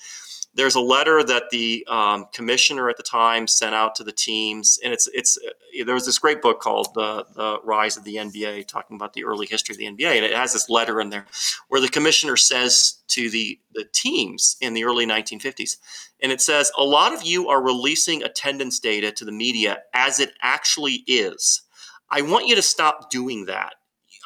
there's 0.57 0.73
a 0.73 0.81
letter 0.81 1.23
that 1.23 1.51
the 1.51 1.85
um, 1.87 2.25
commissioner 2.33 2.89
at 2.89 2.97
the 2.97 3.03
time 3.03 3.45
sent 3.45 3.75
out 3.75 3.93
to 3.95 4.03
the 4.03 4.11
teams, 4.11 4.79
and 4.83 4.91
it's 4.91 5.07
it's 5.13 5.37
uh, 5.37 5.83
there 5.85 5.93
was 5.93 6.05
this 6.05 6.17
great 6.17 6.41
book 6.41 6.59
called 6.59 6.89
the, 6.95 7.25
the 7.35 7.59
Rise 7.63 7.95
of 7.95 8.03
the 8.03 8.15
NBA, 8.15 8.67
talking 8.67 8.95
about 8.95 9.13
the 9.13 9.23
early 9.23 9.45
history 9.45 9.73
of 9.73 9.77
the 9.77 9.85
NBA, 9.85 10.15
and 10.15 10.25
it 10.25 10.33
has 10.33 10.53
this 10.53 10.67
letter 10.67 10.99
in 10.99 11.11
there 11.11 11.27
where 11.67 11.79
the 11.79 11.87
commissioner 11.87 12.35
says 12.35 12.97
to 13.09 13.29
the 13.29 13.59
the 13.73 13.85
teams 13.93 14.57
in 14.59 14.73
the 14.73 14.83
early 14.83 15.05
1950s, 15.05 15.77
and 16.23 16.31
it 16.31 16.41
says 16.41 16.71
a 16.75 16.83
lot 16.83 17.13
of 17.13 17.21
you 17.21 17.47
are 17.49 17.63
releasing 17.63 18.23
attendance 18.23 18.79
data 18.79 19.11
to 19.11 19.25
the 19.25 19.31
media 19.31 19.83
as 19.93 20.19
it 20.19 20.31
actually 20.41 21.03
is. 21.05 21.61
I 22.09 22.23
want 22.23 22.47
you 22.47 22.55
to 22.55 22.63
stop 22.63 23.11
doing 23.11 23.45
that. 23.45 23.75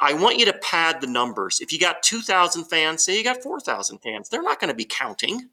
I 0.02 0.14
want 0.14 0.40
you 0.40 0.46
to 0.46 0.54
pad 0.54 1.02
the 1.02 1.08
numbers. 1.08 1.60
If 1.60 1.72
you 1.72 1.80
got 1.80 2.02
2,000 2.02 2.66
fans, 2.66 3.04
say 3.04 3.18
you 3.18 3.24
got 3.24 3.44
4,000 3.44 4.00
fans, 4.00 4.30
they're 4.30 4.42
not 4.42 4.60
going 4.60 4.70
to 4.70 4.76
be 4.76 4.86
counting. 4.86 5.50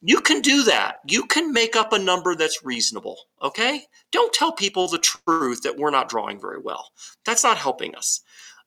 You 0.00 0.20
can 0.20 0.40
do 0.40 0.62
that. 0.64 0.96
You 1.06 1.26
can 1.26 1.52
make 1.52 1.76
up 1.76 1.92
a 1.92 1.98
number 1.98 2.34
that's 2.34 2.64
reasonable, 2.64 3.16
okay? 3.42 3.84
Don't 4.12 4.32
tell 4.32 4.52
people 4.52 4.88
the 4.88 4.98
truth 4.98 5.62
that 5.62 5.76
we're 5.76 5.90
not 5.90 6.08
drawing 6.08 6.40
very 6.40 6.60
well. 6.60 6.90
That's 7.24 7.44
not 7.44 7.58
helping 7.58 7.94
us. 7.94 8.20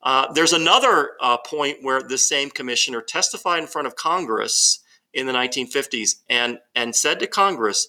Uh, 0.04 0.32
there's 0.34 0.54
another 0.54 1.12
uh, 1.22 1.38
point 1.38 1.78
where 1.82 2.04
the 2.04 2.18
same 2.18 2.50
commissioner 2.50 3.02
testified 3.02 3.62
in 3.62 3.68
front 3.68 3.88
of 3.88 3.96
Congress 3.96 4.80
in 5.14 5.26
the 5.26 5.34
1950s 5.34 6.18
and, 6.30 6.60
and 6.76 6.96
said 6.96 7.20
to 7.20 7.28
Congress, 7.28 7.88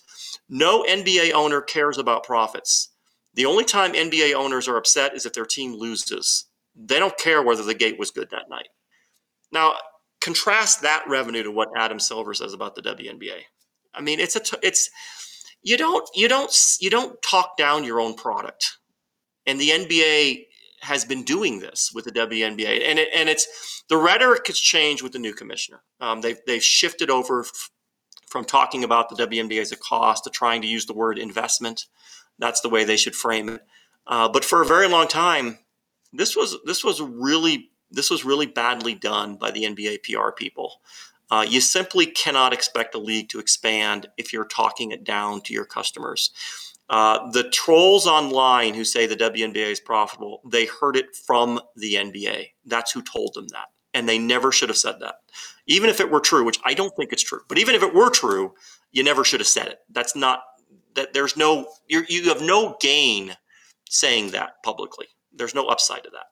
no 0.48 0.82
NBA 0.84 1.32
owner 1.32 1.60
cares 1.60 1.98
about 1.98 2.24
profits. 2.24 2.90
The 3.34 3.46
only 3.46 3.64
time 3.64 3.92
NBA 3.92 4.34
owners 4.34 4.66
are 4.66 4.76
upset 4.76 5.14
is 5.14 5.26
if 5.26 5.34
their 5.34 5.44
team 5.44 5.74
loses. 5.74 6.46
They 6.74 6.98
don't 6.98 7.18
care 7.18 7.42
whether 7.42 7.62
the 7.62 7.74
gate 7.74 7.98
was 7.98 8.10
good 8.10 8.30
that 8.30 8.48
night. 8.48 8.68
Now, 9.52 9.74
contrast 10.28 10.82
that 10.82 11.04
revenue 11.08 11.42
to 11.42 11.50
what 11.50 11.70
Adam 11.74 11.98
Silver 11.98 12.34
says 12.34 12.52
about 12.52 12.74
the 12.74 12.82
WNBA. 12.82 13.40
I 13.94 14.02
mean, 14.02 14.20
it's 14.20 14.36
a 14.36 14.40
t- 14.40 14.58
it's 14.62 14.90
you 15.62 15.78
don't 15.78 16.06
you 16.14 16.28
don't 16.28 16.54
you 16.80 16.90
don't 16.90 17.20
talk 17.22 17.56
down 17.56 17.82
your 17.82 17.98
own 17.98 18.12
product, 18.12 18.76
and 19.46 19.58
the 19.58 19.70
NBA 19.70 20.44
has 20.82 21.06
been 21.06 21.22
doing 21.22 21.60
this 21.60 21.92
with 21.94 22.04
the 22.04 22.12
WNBA, 22.12 22.86
and 22.86 22.98
it, 22.98 23.08
and 23.14 23.30
it's 23.30 23.82
the 23.88 23.96
rhetoric 23.96 24.48
has 24.48 24.58
changed 24.58 25.02
with 25.02 25.12
the 25.12 25.18
new 25.18 25.32
commissioner. 25.32 25.80
Um, 25.98 26.20
they've 26.20 26.38
they've 26.46 26.62
shifted 26.62 27.08
over 27.08 27.40
f- 27.40 27.70
from 28.26 28.44
talking 28.44 28.84
about 28.84 29.08
the 29.08 29.26
WNBA 29.26 29.62
as 29.62 29.72
a 29.72 29.76
cost 29.76 30.24
to 30.24 30.30
trying 30.30 30.60
to 30.60 30.68
use 30.68 30.84
the 30.84 30.92
word 30.92 31.18
investment. 31.18 31.86
That's 32.38 32.60
the 32.60 32.68
way 32.68 32.84
they 32.84 32.98
should 32.98 33.16
frame 33.16 33.48
it. 33.48 33.62
Uh, 34.06 34.28
but 34.28 34.44
for 34.44 34.60
a 34.60 34.66
very 34.66 34.88
long 34.88 35.08
time, 35.08 35.60
this 36.12 36.36
was 36.36 36.58
this 36.66 36.84
was 36.84 37.00
really 37.00 37.70
this 37.90 38.10
was 38.10 38.24
really 38.24 38.46
badly 38.46 38.94
done 38.94 39.36
by 39.36 39.50
the 39.50 39.64
NBA 39.64 40.02
PR 40.02 40.30
people. 40.32 40.80
Uh, 41.30 41.44
you 41.48 41.60
simply 41.60 42.06
cannot 42.06 42.52
expect 42.52 42.94
a 42.94 42.98
league 42.98 43.28
to 43.28 43.38
expand 43.38 44.08
if 44.16 44.32
you're 44.32 44.46
talking 44.46 44.92
it 44.92 45.04
down 45.04 45.40
to 45.42 45.52
your 45.52 45.64
customers. 45.64 46.30
Uh, 46.88 47.30
the 47.32 47.50
trolls 47.50 48.06
online 48.06 48.72
who 48.72 48.84
say 48.84 49.06
the 49.06 49.16
WNBA 49.16 49.70
is 49.70 49.80
profitable, 49.80 50.40
they 50.46 50.64
heard 50.64 50.96
it 50.96 51.14
from 51.14 51.60
the 51.76 51.94
NBA. 51.94 52.46
That's 52.64 52.92
who 52.92 53.02
told 53.02 53.34
them 53.34 53.46
that. 53.48 53.66
And 53.92 54.08
they 54.08 54.18
never 54.18 54.52
should 54.52 54.70
have 54.70 54.78
said 54.78 55.00
that. 55.00 55.16
Even 55.66 55.90
if 55.90 56.00
it 56.00 56.10
were 56.10 56.20
true, 56.20 56.44
which 56.44 56.60
I 56.64 56.72
don't 56.72 56.94
think 56.96 57.12
it's 57.12 57.22
true, 57.22 57.40
but 57.48 57.58
even 57.58 57.74
if 57.74 57.82
it 57.82 57.94
were 57.94 58.10
true, 58.10 58.54
you 58.90 59.02
never 59.02 59.22
should 59.22 59.40
have 59.40 59.48
said 59.48 59.66
it. 59.66 59.80
That's 59.90 60.16
not, 60.16 60.40
that 60.94 61.12
there's 61.12 61.36
no, 61.36 61.68
you 61.88 62.04
you 62.08 62.28
have 62.28 62.40
no 62.40 62.76
gain 62.80 63.36
saying 63.90 64.30
that 64.30 64.62
publicly. 64.62 65.06
There's 65.32 65.54
no 65.54 65.66
upside 65.66 66.04
to 66.04 66.10
that. 66.10 66.26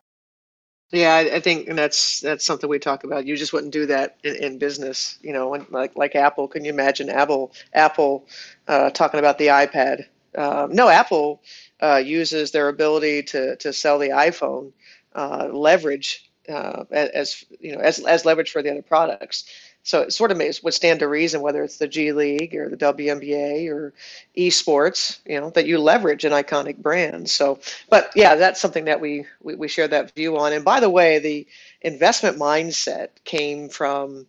Yeah, 0.92 1.14
I, 1.14 1.36
I 1.36 1.40
think, 1.40 1.68
and 1.68 1.76
that's 1.76 2.20
that's 2.20 2.44
something 2.44 2.70
we 2.70 2.78
talk 2.78 3.02
about. 3.04 3.26
You 3.26 3.36
just 3.36 3.52
wouldn't 3.52 3.72
do 3.72 3.86
that 3.86 4.18
in, 4.22 4.36
in 4.36 4.58
business, 4.58 5.18
you 5.20 5.32
know. 5.32 5.50
Like 5.70 5.96
like 5.96 6.14
Apple, 6.14 6.46
can 6.46 6.64
you 6.64 6.70
imagine 6.72 7.08
Apple 7.10 7.52
Apple 7.74 8.26
uh, 8.68 8.90
talking 8.90 9.18
about 9.18 9.38
the 9.38 9.48
iPad? 9.48 10.04
Um, 10.36 10.72
no, 10.72 10.88
Apple 10.88 11.42
uh, 11.80 11.96
uses 12.04 12.52
their 12.52 12.68
ability 12.68 13.24
to 13.24 13.56
to 13.56 13.72
sell 13.72 13.98
the 13.98 14.10
iPhone 14.10 14.72
uh, 15.14 15.48
leverage 15.52 16.30
uh, 16.48 16.84
as 16.92 17.44
you 17.58 17.74
know 17.74 17.80
as 17.80 17.98
as 18.06 18.24
leverage 18.24 18.52
for 18.52 18.62
the 18.62 18.70
other 18.70 18.82
products. 18.82 19.44
So 19.86 20.02
it 20.02 20.12
sort 20.12 20.32
of 20.32 20.36
may, 20.36 20.52
would 20.64 20.74
stand 20.74 20.98
to 20.98 21.08
reason 21.08 21.42
whether 21.42 21.62
it's 21.62 21.76
the 21.78 21.86
G 21.86 22.10
League 22.10 22.56
or 22.56 22.68
the 22.68 22.76
WNBA 22.76 23.70
or 23.70 23.94
esports, 24.36 25.20
you 25.24 25.40
know, 25.40 25.50
that 25.50 25.66
you 25.66 25.78
leverage 25.78 26.24
an 26.24 26.32
iconic 26.32 26.78
brand. 26.78 27.30
So, 27.30 27.60
but 27.88 28.10
yeah, 28.16 28.34
that's 28.34 28.60
something 28.60 28.86
that 28.86 29.00
we, 29.00 29.26
we, 29.44 29.54
we 29.54 29.68
share 29.68 29.86
that 29.86 30.12
view 30.16 30.38
on. 30.38 30.52
And 30.52 30.64
by 30.64 30.80
the 30.80 30.90
way, 30.90 31.20
the 31.20 31.46
investment 31.82 32.36
mindset 32.36 33.10
came 33.24 33.68
from 33.68 34.26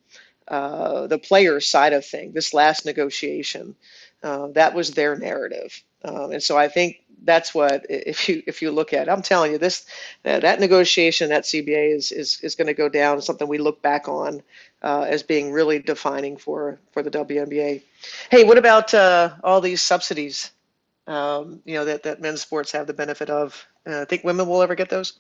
uh, 0.48 1.08
the 1.08 1.18
player 1.18 1.60
side 1.60 1.94
of 1.94 2.06
thing. 2.06 2.34
This 2.34 2.54
last 2.54 2.86
negotiation, 2.86 3.76
uh, 4.22 4.50
that 4.50 4.76
was 4.76 4.92
their 4.92 5.16
narrative. 5.18 5.84
Um, 6.06 6.34
and 6.34 6.44
so 6.44 6.56
I 6.56 6.68
think 6.68 7.02
that's 7.24 7.54
what 7.56 7.86
if 7.90 8.30
you 8.30 8.44
if 8.46 8.62
you 8.62 8.72
look 8.72 8.94
at, 8.94 9.10
I'm 9.10 9.24
telling 9.24 9.52
you 9.52 9.58
this 9.58 9.86
uh, 10.24 10.40
that 10.40 10.60
negotiation 10.60 11.30
that 11.30 11.44
CBA 11.44 11.96
is 11.96 12.12
is 12.12 12.40
is 12.42 12.56
going 12.56 12.68
to 12.68 12.74
go 12.76 12.90
down 12.90 13.22
something 13.22 13.48
we 13.48 13.58
look 13.58 13.82
back 13.82 14.08
on 14.08 14.42
uh, 14.84 15.06
as 15.08 15.24
being 15.24 15.52
really 15.52 15.80
defining 15.80 16.38
for 16.38 16.80
for 16.92 17.04
the 17.04 17.12
WNBA. 17.12 17.82
Hey, 18.30 18.44
what 18.44 18.58
about 18.58 18.94
uh, 18.94 19.36
all 19.44 19.62
these 19.62 19.82
subsidies? 19.82 20.52
Um, 21.08 21.62
you 21.66 21.76
know 21.76 21.86
that 21.86 22.04
that 22.04 22.22
men's 22.22 22.42
sports 22.42 22.72
have 22.72 22.88
the 22.88 22.94
benefit 22.94 23.30
of. 23.30 23.66
Uh, 23.86 24.06
think 24.06 24.24
women 24.24 24.48
will 24.48 24.62
ever 24.62 24.76
get 24.76 24.90
those? 24.90 25.20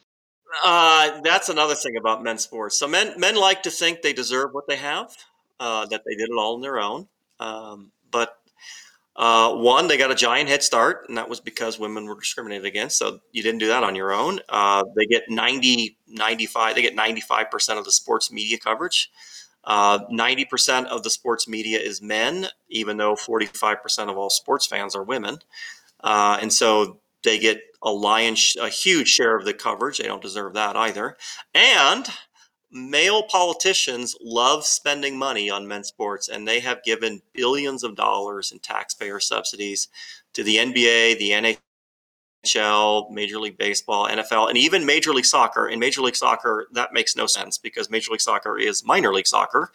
Uh, 0.63 1.21
that's 1.21 1.49
another 1.49 1.75
thing 1.75 1.97
about 1.97 2.23
men's 2.23 2.43
sports. 2.43 2.77
So 2.77 2.87
men 2.87 3.19
men 3.19 3.35
like 3.35 3.63
to 3.63 3.71
think 3.71 4.01
they 4.01 4.13
deserve 4.13 4.53
what 4.53 4.67
they 4.67 4.75
have, 4.75 5.15
uh, 5.59 5.85
that 5.87 6.03
they 6.05 6.15
did 6.15 6.29
it 6.29 6.37
all 6.37 6.55
on 6.55 6.61
their 6.61 6.79
own. 6.79 7.07
Um, 7.39 7.91
but 8.11 8.37
uh, 9.17 9.55
one, 9.55 9.87
they 9.87 9.97
got 9.97 10.11
a 10.11 10.15
giant 10.15 10.47
head 10.47 10.61
start, 10.61 11.05
and 11.09 11.17
that 11.17 11.27
was 11.27 11.39
because 11.39 11.79
women 11.79 12.05
were 12.05 12.19
discriminated 12.19 12.65
against. 12.65 12.99
So 12.99 13.19
you 13.31 13.41
didn't 13.41 13.59
do 13.59 13.67
that 13.67 13.83
on 13.83 13.95
your 13.95 14.13
own. 14.13 14.39
Uh, 14.47 14.83
they 14.95 15.07
get 15.07 15.23
90, 15.27 15.97
95, 16.07 16.75
they 16.75 16.83
get 16.83 16.95
95% 16.95 17.79
of 17.79 17.85
the 17.85 17.91
sports 17.91 18.31
media 18.31 18.59
coverage. 18.59 19.09
Uh, 19.67 19.99
90% 20.09 20.85
of 20.85 21.03
the 21.03 21.09
sports 21.09 21.45
media 21.45 21.77
is 21.77 22.01
men, 22.01 22.47
even 22.69 22.95
though 22.95 23.15
45% 23.15 24.09
of 24.09 24.17
all 24.17 24.29
sports 24.29 24.65
fans 24.65 24.95
are 24.95 25.03
women. 25.03 25.39
Uh, 25.99 26.37
and 26.41 26.51
so 26.51 27.01
they 27.23 27.37
get 27.37 27.59
a 27.83 27.91
lion's, 27.91 28.55
a 28.61 28.69
huge 28.69 29.09
share 29.09 29.35
of 29.35 29.43
the 29.43 29.53
coverage. 29.53 29.97
They 29.97 30.07
don't 30.07 30.21
deserve 30.21 30.53
that 30.53 30.77
either. 30.77 31.17
And 31.53 32.07
male 32.71 33.23
politicians 33.23 34.15
love 34.21 34.65
spending 34.65 35.17
money 35.17 35.49
on 35.49 35.67
men's 35.67 35.89
sports, 35.89 36.29
and 36.29 36.47
they 36.47 36.61
have 36.61 36.81
given 36.83 37.21
billions 37.33 37.83
of 37.83 37.95
dollars 37.95 38.53
in 38.53 38.59
taxpayer 38.59 39.19
subsidies 39.19 39.89
to 40.31 40.43
the 40.43 40.55
NBA, 40.55 41.19
the 41.19 41.31
NHL, 42.45 43.09
Major 43.11 43.39
League 43.39 43.57
Baseball, 43.57 44.07
NFL, 44.07 44.49
and 44.49 44.57
even 44.57 44.85
Major 44.85 45.13
League 45.13 45.25
Soccer. 45.25 45.67
In 45.67 45.79
Major 45.79 46.01
League 46.01 46.15
Soccer, 46.15 46.67
that 46.73 46.93
makes 46.93 47.15
no 47.15 47.25
sense 47.25 47.57
because 47.57 47.89
Major 47.89 48.11
League 48.11 48.21
Soccer 48.21 48.57
is 48.57 48.85
minor 48.85 49.13
league 49.13 49.27
soccer. 49.27 49.71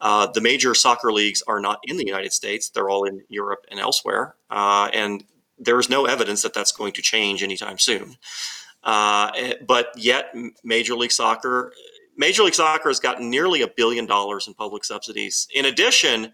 Uh, 0.00 0.26
the 0.26 0.40
major 0.40 0.74
soccer 0.74 1.12
leagues 1.12 1.42
are 1.46 1.60
not 1.60 1.80
in 1.84 1.96
the 1.96 2.06
United 2.06 2.32
States; 2.32 2.70
they're 2.70 2.90
all 2.90 3.04
in 3.04 3.22
Europe 3.28 3.64
and 3.70 3.80
elsewhere. 3.80 4.34
Uh, 4.50 4.88
and 4.92 5.24
there 5.58 5.78
is 5.78 5.88
no 5.88 6.06
evidence 6.06 6.42
that 6.42 6.54
that's 6.54 6.72
going 6.72 6.92
to 6.92 7.02
change 7.02 7.42
anytime 7.42 7.78
soon. 7.78 8.16
Uh, 8.82 9.30
eh, 9.36 9.54
but 9.66 9.88
yet, 9.96 10.34
Major 10.62 10.94
League 10.94 11.12
Soccer, 11.12 11.72
Major 12.16 12.42
League 12.42 12.54
Soccer 12.54 12.88
has 12.88 13.00
gotten 13.00 13.30
nearly 13.30 13.62
a 13.62 13.68
billion 13.68 14.06
dollars 14.06 14.46
in 14.46 14.54
public 14.54 14.84
subsidies. 14.84 15.48
In 15.54 15.64
addition, 15.64 16.32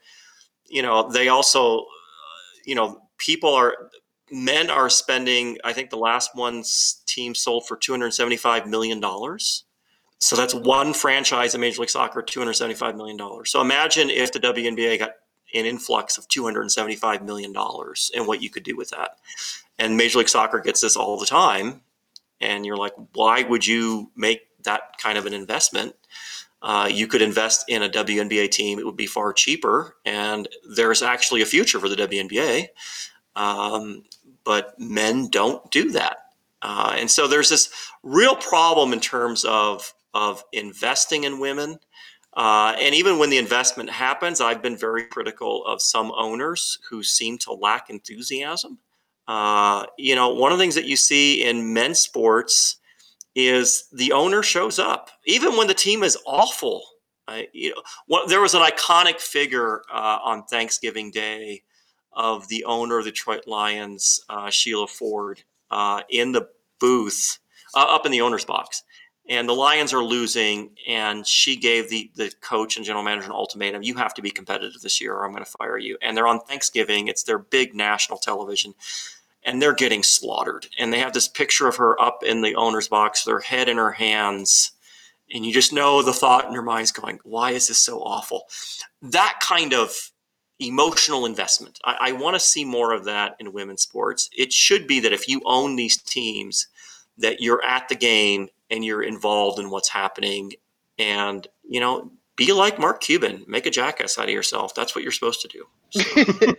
you 0.66 0.82
know, 0.82 1.10
they 1.10 1.28
also, 1.28 1.84
you 2.64 2.74
know, 2.74 3.02
people 3.18 3.52
are 3.54 3.90
men 4.30 4.70
are 4.70 4.90
spending. 4.90 5.58
I 5.64 5.72
think 5.72 5.90
the 5.90 5.96
last 5.96 6.34
one's 6.34 7.02
team 7.06 7.34
sold 7.34 7.66
for 7.66 7.76
two 7.76 7.92
hundred 7.92 8.12
seventy-five 8.12 8.66
million 8.66 9.00
dollars. 9.00 9.64
So 10.18 10.36
that's 10.36 10.54
one 10.54 10.92
franchise 10.92 11.54
in 11.54 11.60
Major 11.62 11.80
League 11.80 11.90
Soccer, 11.90 12.22
two 12.22 12.40
hundred 12.40 12.54
seventy-five 12.54 12.96
million 12.96 13.16
dollars. 13.16 13.50
So 13.50 13.60
imagine 13.60 14.10
if 14.10 14.32
the 14.32 14.40
WNBA 14.40 14.98
got 14.98 15.12
an 15.54 15.66
influx 15.66 16.18
of 16.18 16.28
$275 16.28 17.22
million 17.22 17.54
and 18.14 18.26
what 18.26 18.42
you 18.42 18.50
could 18.50 18.62
do 18.62 18.76
with 18.76 18.90
that. 18.90 19.18
And 19.78 19.96
Major 19.96 20.18
League 20.18 20.28
Soccer 20.28 20.60
gets 20.60 20.80
this 20.80 20.96
all 20.96 21.18
the 21.18 21.26
time. 21.26 21.82
And 22.40 22.64
you're 22.64 22.76
like, 22.76 22.94
why 23.14 23.42
would 23.42 23.66
you 23.66 24.10
make 24.16 24.42
that 24.64 24.82
kind 24.98 25.18
of 25.18 25.26
an 25.26 25.34
investment? 25.34 25.94
Uh, 26.62 26.88
you 26.90 27.06
could 27.06 27.22
invest 27.22 27.64
in 27.68 27.82
a 27.82 27.88
WNBA 27.88 28.50
team. 28.50 28.78
It 28.78 28.86
would 28.86 28.96
be 28.96 29.06
far 29.06 29.32
cheaper. 29.32 29.96
And 30.04 30.48
there's 30.74 31.02
actually 31.02 31.42
a 31.42 31.46
future 31.46 31.80
for 31.80 31.88
the 31.88 31.96
WNBA. 31.96 32.68
Um, 33.36 34.04
but 34.44 34.78
men 34.78 35.28
don't 35.28 35.70
do 35.70 35.90
that. 35.92 36.18
Uh, 36.62 36.94
and 36.98 37.10
so 37.10 37.26
there's 37.26 37.48
this 37.48 37.70
real 38.02 38.36
problem 38.36 38.92
in 38.92 39.00
terms 39.00 39.44
of, 39.44 39.94
of 40.12 40.44
investing 40.52 41.24
in 41.24 41.40
women 41.40 41.78
uh, 42.34 42.74
and 42.80 42.94
even 42.94 43.18
when 43.18 43.30
the 43.30 43.38
investment 43.38 43.90
happens, 43.90 44.40
I've 44.40 44.62
been 44.62 44.76
very 44.76 45.04
critical 45.04 45.64
of 45.66 45.82
some 45.82 46.12
owners 46.16 46.78
who 46.88 47.02
seem 47.02 47.38
to 47.38 47.52
lack 47.52 47.90
enthusiasm. 47.90 48.78
Uh, 49.26 49.86
you 49.98 50.14
know, 50.14 50.28
one 50.28 50.52
of 50.52 50.58
the 50.58 50.62
things 50.62 50.76
that 50.76 50.84
you 50.84 50.96
see 50.96 51.44
in 51.44 51.72
men's 51.72 51.98
sports 51.98 52.76
is 53.34 53.88
the 53.92 54.12
owner 54.12 54.42
shows 54.42 54.78
up, 54.78 55.10
even 55.24 55.56
when 55.56 55.66
the 55.66 55.74
team 55.74 56.02
is 56.02 56.18
awful. 56.26 56.82
Uh, 57.26 57.42
you 57.52 57.74
know, 58.08 58.26
there 58.26 58.40
was 58.40 58.54
an 58.54 58.62
iconic 58.62 59.20
figure 59.20 59.82
uh, 59.92 60.18
on 60.24 60.44
Thanksgiving 60.44 61.10
Day 61.10 61.62
of 62.20 62.48
the 62.48 62.64
owner 62.64 62.98
of 62.98 63.04
the 63.04 63.10
Detroit 63.10 63.46
Lions, 63.46 64.20
uh, 64.28 64.50
Sheila 64.50 64.86
Ford, 64.86 65.42
uh, 65.70 66.02
in 66.08 66.32
the 66.32 66.48
booth, 66.78 67.38
up 67.74 68.06
in 68.06 68.12
the 68.12 68.20
owner's 68.20 68.44
box 68.44 68.82
and 69.30 69.48
the 69.48 69.54
Lions 69.54 69.94
are 69.94 70.02
losing, 70.02 70.70
and 70.88 71.26
she 71.26 71.56
gave 71.56 71.88
the 71.88 72.10
the 72.16 72.32
coach 72.40 72.76
and 72.76 72.84
general 72.84 73.04
manager 73.04 73.26
an 73.26 73.32
ultimatum: 73.32 73.82
you 73.82 73.94
have 73.94 74.12
to 74.14 74.22
be 74.22 74.30
competitive 74.30 74.82
this 74.82 75.00
year, 75.00 75.14
or 75.14 75.24
I'm 75.24 75.32
going 75.32 75.44
to 75.44 75.50
fire 75.50 75.78
you. 75.78 75.96
And 76.02 76.16
they're 76.16 76.26
on 76.26 76.40
Thanksgiving; 76.40 77.06
it's 77.06 77.22
their 77.22 77.38
big 77.38 77.72
national 77.74 78.18
television, 78.18 78.74
and 79.44 79.62
they're 79.62 79.72
getting 79.72 80.02
slaughtered. 80.02 80.66
And 80.78 80.92
they 80.92 80.98
have 80.98 81.12
this 81.12 81.28
picture 81.28 81.68
of 81.68 81.76
her 81.76 82.00
up 82.02 82.24
in 82.24 82.42
the 82.42 82.56
owner's 82.56 82.88
box, 82.88 83.24
their 83.24 83.38
head 83.38 83.68
in 83.68 83.76
her 83.76 83.92
hands, 83.92 84.72
and 85.32 85.46
you 85.46 85.52
just 85.52 85.72
know 85.72 86.02
the 86.02 86.12
thought 86.12 86.46
in 86.46 86.52
your 86.52 86.80
is 86.80 86.90
going, 86.90 87.20
"Why 87.22 87.52
is 87.52 87.68
this 87.68 87.78
so 87.78 88.00
awful?" 88.00 88.48
That 89.00 89.38
kind 89.40 89.72
of 89.72 90.09
emotional 90.60 91.26
investment. 91.26 91.78
I, 91.84 91.96
I 92.00 92.12
want 92.12 92.34
to 92.34 92.40
see 92.40 92.64
more 92.64 92.92
of 92.92 93.04
that 93.04 93.36
in 93.40 93.52
women's 93.52 93.82
sports. 93.82 94.28
It 94.36 94.52
should 94.52 94.86
be 94.86 95.00
that 95.00 95.12
if 95.12 95.28
you 95.28 95.40
own 95.44 95.76
these 95.76 96.00
teams, 96.00 96.68
that 97.18 97.40
you're 97.40 97.64
at 97.64 97.88
the 97.88 97.94
game 97.94 98.48
and 98.70 98.84
you're 98.84 99.02
involved 99.02 99.58
in 99.58 99.70
what's 99.70 99.88
happening 99.88 100.52
and 100.98 101.46
you 101.68 101.80
know 101.80 102.10
be 102.40 102.54
like 102.54 102.78
mark 102.78 103.02
cuban 103.02 103.44
make 103.46 103.66
a 103.66 103.70
jackass 103.70 104.16
out 104.18 104.24
of 104.24 104.30
yourself 104.30 104.74
that's 104.74 104.94
what 104.94 105.04
you're 105.04 105.12
supposed 105.12 105.42
to 105.42 105.48
do 105.48 105.66
so. 105.90 106.54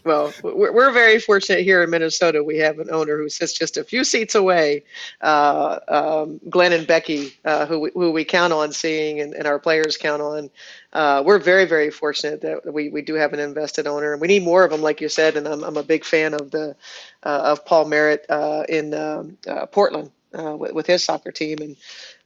well 0.04 0.32
we're, 0.42 0.90
very 0.90 1.20
fortunate 1.20 1.62
here 1.62 1.84
in 1.84 1.90
minnesota 1.90 2.42
we 2.42 2.58
have 2.58 2.80
an 2.80 2.90
owner 2.90 3.16
who 3.16 3.28
sits 3.28 3.52
just 3.52 3.76
a 3.76 3.84
few 3.84 4.02
seats 4.02 4.34
away 4.34 4.82
uh, 5.20 5.78
um, 5.86 6.40
glenn 6.50 6.72
and 6.72 6.84
becky 6.84 7.32
uh, 7.44 7.64
who, 7.66 7.78
we, 7.78 7.90
who 7.94 8.10
we 8.10 8.24
count 8.24 8.52
on 8.52 8.72
seeing 8.72 9.20
and, 9.20 9.34
and 9.34 9.46
our 9.46 9.60
players 9.60 9.96
count 9.96 10.20
on 10.20 10.50
uh, 10.94 11.22
we're 11.24 11.38
very 11.38 11.64
very 11.64 11.90
fortunate 11.90 12.40
that 12.40 12.72
we, 12.74 12.88
we 12.88 13.02
do 13.02 13.14
have 13.14 13.32
an 13.32 13.38
invested 13.38 13.86
owner 13.86 14.12
and 14.12 14.20
we 14.20 14.26
need 14.26 14.42
more 14.42 14.64
of 14.64 14.72
them 14.72 14.82
like 14.82 15.00
you 15.00 15.08
said 15.08 15.36
and 15.36 15.46
i'm, 15.46 15.62
I'm 15.62 15.76
a 15.76 15.84
big 15.84 16.04
fan 16.04 16.34
of 16.34 16.50
the 16.50 16.74
uh, 17.22 17.52
of 17.52 17.64
paul 17.64 17.84
merritt 17.84 18.26
uh, 18.28 18.64
in 18.68 18.92
um, 18.94 19.38
uh, 19.46 19.66
portland 19.66 20.10
uh, 20.36 20.56
with, 20.56 20.72
with, 20.72 20.86
his 20.86 21.04
soccer 21.04 21.32
team. 21.32 21.58
And, 21.60 21.76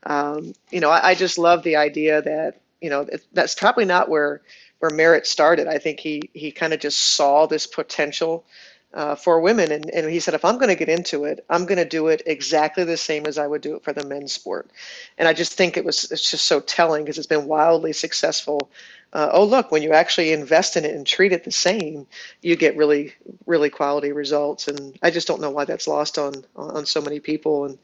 um, 0.04 0.54
you 0.70 0.80
know, 0.80 0.90
I, 0.90 1.10
I, 1.10 1.14
just 1.14 1.38
love 1.38 1.62
the 1.62 1.76
idea 1.76 2.22
that, 2.22 2.60
you 2.80 2.90
know, 2.90 3.02
it, 3.02 3.22
that's 3.32 3.54
probably 3.54 3.84
not 3.84 4.08
where, 4.08 4.40
where 4.78 4.90
Merritt 4.90 5.26
started. 5.26 5.68
I 5.68 5.78
think 5.78 6.00
he, 6.00 6.22
he 6.32 6.52
kind 6.52 6.72
of 6.72 6.80
just 6.80 6.98
saw 6.98 7.46
this 7.46 7.66
potential 7.66 8.44
uh, 8.92 9.14
for 9.14 9.40
women. 9.40 9.70
And, 9.70 9.88
and 9.90 10.10
he 10.10 10.20
said, 10.20 10.34
if 10.34 10.44
I'm 10.44 10.56
going 10.56 10.68
to 10.68 10.74
get 10.74 10.88
into 10.88 11.24
it, 11.24 11.44
I'm 11.48 11.66
going 11.66 11.78
to 11.78 11.84
do 11.84 12.08
it 12.08 12.22
exactly 12.26 12.84
the 12.84 12.96
same 12.96 13.26
as 13.26 13.38
I 13.38 13.46
would 13.46 13.60
do 13.60 13.76
it 13.76 13.84
for 13.84 13.92
the 13.92 14.06
men's 14.06 14.32
sport. 14.32 14.70
And 15.18 15.28
I 15.28 15.32
just 15.32 15.52
think 15.52 15.76
it 15.76 15.84
was, 15.84 16.10
it's 16.10 16.30
just 16.30 16.46
so 16.46 16.60
telling 16.60 17.04
because 17.04 17.18
it's 17.18 17.26
been 17.26 17.46
wildly 17.46 17.92
successful 17.92 18.70
uh, 19.12 19.31
oh 19.33 19.44
look 19.44 19.70
when 19.70 19.83
you 19.83 19.92
actually 19.92 20.33
invest 20.33 20.77
in 20.77 20.85
it 20.85 20.94
and 20.94 21.07
treat 21.07 21.33
it 21.33 21.44
the 21.44 21.51
same 21.51 22.07
you 22.42 22.57
get 22.57 22.77
really 22.77 23.12
really 23.46 23.70
quality 23.70 24.12
results. 24.12 24.68
And 24.68 24.99
i 25.03 25.11
just 25.11 25.27
don't 25.27 25.40
know 25.40 25.51
why 25.51 25.64
that's 25.64 25.88
lost 25.88 26.18
on 26.18 26.44
on 26.57 26.87
so 26.87 27.01
many 27.01 27.20
people. 27.20 27.64
And 27.66 27.79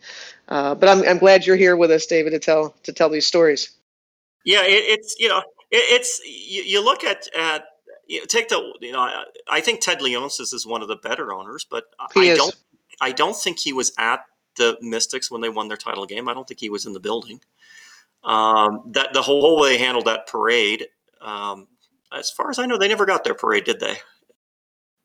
uh, 0.48 0.74
but 0.74 0.88
I'm, 0.88 1.02
I'm 1.08 1.18
glad 1.18 1.46
you're 1.46 1.56
here 1.56 1.76
with 1.76 1.90
us 1.90 2.06
david 2.06 2.30
to 2.30 2.38
tell 2.38 2.74
to 2.84 2.92
tell 2.92 3.08
these 3.08 3.26
stories. 3.26 3.70
Yeah 4.44 4.62
it, 4.62 4.84
it's 4.98 5.16
you 5.18 5.28
know 5.28 5.38
it, 5.70 6.00
it's 6.00 6.20
you, 6.24 6.62
you, 6.62 6.84
look 6.84 7.04
at 7.04 7.26
at 7.36 7.64
you 8.06 8.20
know, 8.20 8.26
take 8.26 8.48
the 8.48 8.60
you 8.80 8.92
know 8.92 9.00
I, 9.00 9.24
I 9.50 9.60
think 9.60 9.80
ted 9.80 9.98
leonsis 9.98 10.54
is 10.54 10.66
one 10.66 10.82
of 10.82 10.88
the 10.88 10.96
better 10.96 11.32
owners 11.32 11.66
but 11.68 11.84
he 12.14 12.30
i 12.30 12.32
is. 12.32 12.38
don't 12.38 12.56
i 13.00 13.10
don't 13.10 13.36
think 13.36 13.58
he 13.58 13.72
was 13.72 13.92
at 13.98 14.20
the 14.56 14.76
mystics 14.80 15.30
when 15.30 15.40
they 15.40 15.48
won 15.48 15.68
their 15.68 15.76
title 15.76 16.06
game. 16.06 16.28
I 16.28 16.34
don't 16.34 16.46
think 16.46 16.60
he 16.60 16.70
was 16.70 16.86
in 16.86 16.92
the 16.92 17.00
building. 17.00 17.40
Um, 18.24 18.82
that 18.92 19.12
the 19.12 19.22
whole 19.22 19.60
way 19.60 19.76
they 19.76 19.78
handled 19.78 20.06
that 20.06 20.26
parade 20.26 20.88
um, 21.20 21.68
as 22.12 22.30
far 22.30 22.50
as 22.50 22.58
I 22.58 22.66
know, 22.66 22.78
they 22.78 22.88
never 22.88 23.06
got 23.06 23.24
their 23.24 23.34
parade, 23.34 23.64
did 23.64 23.80
they? 23.80 23.96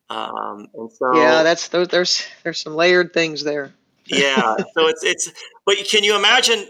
Um, 0.10 0.67
and 0.74 0.91
so 0.91 1.15
yeah, 1.15 1.41
that's 1.43 1.69
there's 1.69 2.28
there's 2.43 2.60
some 2.60 2.76
layered 2.76 3.13
things 3.13 3.43
there. 3.43 3.74
yeah, 4.06 4.56
so 4.74 4.88
it's 4.88 5.04
it's. 5.04 5.32
But 5.65 5.78
can 5.89 6.04
you 6.04 6.15
imagine? 6.17 6.65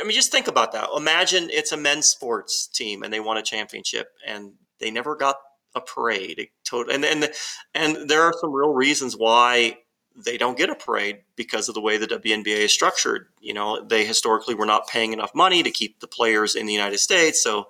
I 0.00 0.04
mean, 0.04 0.12
just 0.12 0.30
think 0.30 0.46
about 0.46 0.72
that. 0.72 0.88
Imagine 0.96 1.48
it's 1.50 1.72
a 1.72 1.76
men's 1.76 2.06
sports 2.06 2.68
team 2.68 3.02
and 3.02 3.12
they 3.12 3.18
won 3.18 3.36
a 3.36 3.42
championship 3.42 4.08
and 4.24 4.52
they 4.78 4.90
never 4.90 5.16
got 5.16 5.36
a 5.74 5.80
parade. 5.80 6.48
Total 6.64 6.94
and 6.94 7.04
and 7.04 7.28
and 7.74 8.08
there 8.08 8.22
are 8.22 8.34
some 8.40 8.52
real 8.52 8.72
reasons 8.72 9.16
why 9.16 9.78
they 10.16 10.36
don't 10.38 10.58
get 10.58 10.70
a 10.70 10.74
parade 10.74 11.20
because 11.34 11.68
of 11.68 11.74
the 11.74 11.80
way 11.80 11.96
the 11.96 12.06
WNBA 12.06 12.46
is 12.46 12.72
structured. 12.72 13.26
You 13.40 13.54
know, 13.54 13.84
they 13.84 14.04
historically 14.04 14.54
were 14.54 14.66
not 14.66 14.86
paying 14.86 15.12
enough 15.12 15.34
money 15.34 15.62
to 15.64 15.70
keep 15.70 15.98
the 15.98 16.08
players 16.08 16.54
in 16.54 16.66
the 16.66 16.72
United 16.72 16.98
States, 16.98 17.42
so 17.42 17.68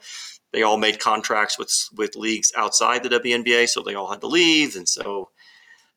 they 0.52 0.62
all 0.62 0.76
made 0.76 1.00
contracts 1.00 1.58
with 1.58 1.72
with 1.96 2.16
leagues 2.16 2.52
outside 2.56 3.02
the 3.02 3.08
WNBA, 3.08 3.68
so 3.68 3.82
they 3.82 3.94
all 3.94 4.10
had 4.10 4.20
to 4.20 4.26
leave, 4.26 4.76
and 4.76 4.88
so 4.88 5.30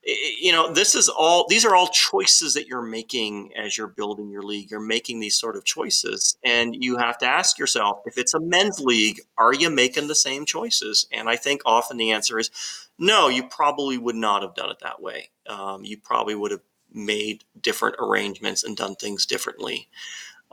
you 0.06 0.52
know 0.52 0.72
this 0.72 0.96
is 0.96 1.08
all 1.08 1.46
these 1.48 1.64
are 1.64 1.76
all 1.76 1.88
choices 1.88 2.54
that 2.54 2.68
you're 2.68 2.82
making 2.82 3.54
as 3.56 3.78
you're 3.78 3.88
building 3.88 4.30
your 4.30 4.44
league. 4.44 4.70
You're 4.70 4.82
making 4.82 5.20
these 5.20 5.38
sort 5.38 5.56
of 5.56 5.64
choices 5.64 6.38
and 6.44 6.76
you 6.84 6.98
have 6.98 7.18
to 7.20 7.26
ask 7.26 7.58
yourself 7.58 8.02
if 8.06 8.18
it's 8.18 8.34
a 8.34 8.40
men's 8.40 8.80
league 8.80 9.22
are 9.38 9.54
you 9.54 9.70
making 9.70 10.08
the 10.08 10.16
same 10.16 10.46
choices? 10.46 11.08
And 11.12 11.30
i 11.30 11.38
think 11.38 11.62
often 11.66 11.96
the 11.98 12.12
answer 12.12 12.38
is 12.38 12.52
no 13.00 13.30
you 13.30 13.48
probably 13.48 13.98
would 13.98 14.16
not 14.16 14.42
have 14.42 14.56
done 14.56 14.70
it 14.72 14.80
that 14.82 15.02
way. 15.02 15.30
Um, 15.48 15.86
you 15.86 15.98
probably 15.98 16.36
would 16.36 16.52
have 16.52 16.62
made 16.92 17.44
different 17.60 17.96
arrangements 18.00 18.64
and 18.64 18.76
done 18.76 18.96
things 18.96 19.26
differently. 19.26 19.88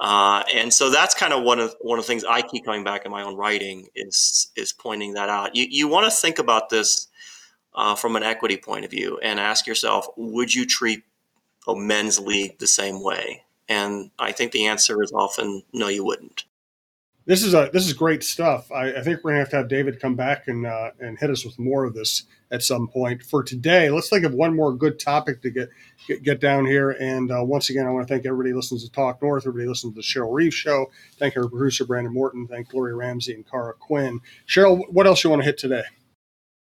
Uh, 0.01 0.43
and 0.55 0.73
so 0.73 0.89
that's 0.89 1.15
kind 1.15 1.35
of 1.35 1.43
one 1.43 1.61
of 1.61 1.75
one 1.83 1.99
of 1.99 2.05
the 2.05 2.09
things 2.09 2.25
I 2.25 2.41
keep 2.41 2.65
coming 2.65 2.85
back 2.85 3.05
in 3.05 3.11
my 3.11 3.23
own 3.23 3.37
writing 3.37 3.87
is 3.95 4.51
is 4.57 4.73
pointing 4.73 5.13
that 5.15 5.29
out. 5.29 5.55
You 5.55 5.67
you 5.69 5.89
want 5.89 6.11
to 6.11 6.11
think 6.11 6.39
about 6.39 6.71
this 6.71 7.09
uh, 7.75 7.95
from 7.95 8.17
an 8.17 8.23
equity 8.23 8.57
point 8.57 8.87
of 8.87 8.91
view 8.91 9.19
and 9.23 9.39
ask 9.39 9.67
yourself, 9.67 10.07
would 10.17 10.55
you 10.55 10.65
treat 10.67 11.05
a 11.69 11.77
men's 11.77 12.19
league 12.19 12.59
the 12.59 12.67
same 12.67 13.03
way? 13.03 13.43
And 13.69 14.11
I 14.19 14.33
think 14.33 14.53
the 14.53 14.67
answer 14.67 15.03
is 15.03 15.13
often 15.13 15.63
no, 15.73 15.89
you 15.89 16.05
wouldn't. 16.05 16.45
This 17.27 17.45
is 17.45 17.55
a 17.55 17.71
this 17.73 17.87
is 17.87 17.93
great 17.93 18.25
stuff. 18.25 18.73
I, 18.73 18.95
I 18.95 19.03
think 19.03 19.23
we're 19.23 19.33
gonna 19.33 19.41
have 19.41 19.51
to 19.51 19.57
have 19.57 19.69
David 19.69 20.01
come 20.01 20.17
back 20.17 20.49
and 20.49 20.67
uh, 20.67 20.91
and 21.01 21.19
hit 21.19 21.31
us 21.31 21.45
with 21.45 21.59
more 21.59 21.85
of 21.85 21.95
this 21.95 22.25
at 22.51 22.63
some 22.63 22.89
point. 22.89 23.23
For 23.23 23.43
today, 23.43 23.91
let's 23.91 24.09
think 24.09 24.25
of 24.25 24.35
one 24.35 24.57
more 24.57 24.75
good 24.75 24.99
topic 24.99 25.43
to 25.43 25.51
get 25.51 25.69
get, 26.09 26.23
get 26.23 26.41
down 26.41 26.65
here. 26.65 26.91
And 26.91 27.31
uh, 27.31 27.45
once 27.45 27.69
again, 27.69 27.87
I 27.87 27.91
want 27.91 28.09
to 28.09 28.13
thank 28.13 28.27
everybody 28.27 28.51
who 28.51 28.57
listens 28.57 28.85
to 28.85 28.91
Talk 28.91 29.21
North, 29.23 29.43
everybody 29.43 29.65
who 29.65 29.71
listens 29.71 29.95
to 29.95 29.97
the 29.97 30.03
Cheryl 30.03 30.33
Reeve 30.33 30.55
Show. 30.55 30.87
Thank 31.19 31.37
our 31.37 31.49
producer 31.49 31.85
Brandon 31.85 32.13
Morton. 32.13 32.47
Thank 32.47 32.71
Gloria 32.71 32.95
Ramsey 32.95 33.35
and 33.35 33.49
Cara 33.49 33.75
Quinn. 33.75 34.21
Cheryl, 34.49 34.83
what 34.91 35.07
else 35.07 35.23
you 35.23 35.31
want 35.31 35.43
to 35.43 35.47
hit 35.47 35.59
today? 35.59 35.85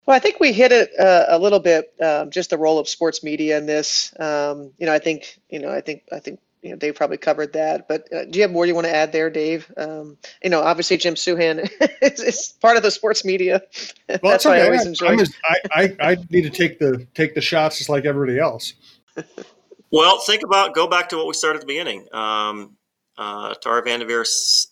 Well, 0.06 0.15
I 0.15 0.19
think 0.19 0.39
we 0.39 0.54
hit 0.54 0.72
it 0.72 0.89
uh, 1.00 1.26
a 1.30 1.38
little 1.38 1.60
bit. 1.60 1.93
Um, 2.02 2.32
just 2.32 2.50
the 2.50 2.58
role 2.58 2.80
of 2.80 2.89
sports 2.89 3.24
media 3.24 3.58
in 3.58 3.65
this. 3.65 4.13
Um, 4.19 4.72
you 4.78 4.88
know, 4.88 4.93
I 4.93 5.00
think 5.00 5.39
you 5.50 5.60
know, 5.60 5.69
I 5.69 5.82
think 5.82 6.04
I 6.12 6.19
think 6.19 6.39
you 6.62 6.72
know, 6.72 6.76
Dave 6.76 6.95
probably 6.95 7.17
covered 7.17 7.54
that. 7.54 7.88
But 7.88 8.12
uh, 8.13 8.26
do 8.26 8.38
you 8.38 8.43
have 8.43 8.52
more 8.52 8.65
you 8.65 8.76
want 8.76 8.88
to 8.88 8.95
add 8.95 9.12
there, 9.12 9.30
Dave? 9.30 9.72
Um, 9.78 10.17
you 10.43 10.50
know, 10.50 10.62
obviously 10.62 10.98
Jim 10.98 11.15
Souhan 11.15 11.69
is, 12.02 12.19
is, 12.19 12.54
part 12.62 12.78
of 12.78 12.84
the 12.84 12.91
sports 12.91 13.24
media. 13.24 13.62
Well, 14.08 14.19
that's 14.24 14.45
okay. 14.45 14.62
I 14.62 14.65
always 14.65 14.86
enjoy. 14.86 15.17
Just, 15.17 15.36
I, 15.43 15.58
I, 15.72 16.12
I 16.12 16.17
need 16.30 16.43
to 16.43 16.50
take 16.50 16.80
the 16.80 17.08
take 17.13 17.36
the 17.36 17.41
shots 17.41 17.78
just 17.78 17.89
like 17.89 18.06
everybody 18.06 18.39
else. 18.39 18.74
well, 19.91 20.19
think 20.19 20.43
about 20.43 20.74
go 20.76 20.88
back 20.88 21.10
to 21.10 21.17
what 21.17 21.28
we 21.28 21.34
started 21.34 21.58
at 21.58 21.62
the 21.62 21.67
beginning. 21.67 22.08
Um, 22.12 22.76
uh, 23.17 23.54
Tara 23.56 23.84
VanDerveer 23.84 24.26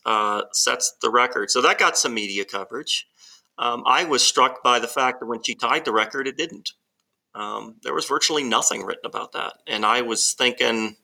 uh, 0.05 0.43
sets 0.53 0.95
the 1.01 1.09
record, 1.09 1.51
so 1.51 1.61
that 1.61 1.77
got 1.77 1.97
some 1.97 2.13
media 2.13 2.45
coverage. 2.45 3.07
Um, 3.59 3.83
I 3.85 4.03
was 4.03 4.23
struck 4.23 4.61
by 4.63 4.79
the 4.79 4.87
fact 4.87 5.19
that 5.19 5.25
when 5.25 5.41
she 5.41 5.55
tied 5.55 5.83
the 5.83 5.91
record, 5.91 6.27
it 6.27 6.37
didn't. 6.37 6.71
Um, 7.33 7.75
there 7.83 7.93
was 7.93 8.05
virtually 8.05 8.43
nothing 8.43 8.83
written 8.83 9.05
about 9.05 9.33
that, 9.33 9.53
and 9.67 9.85
I 9.85 10.01
was 10.01 10.33
thinking 10.33 10.95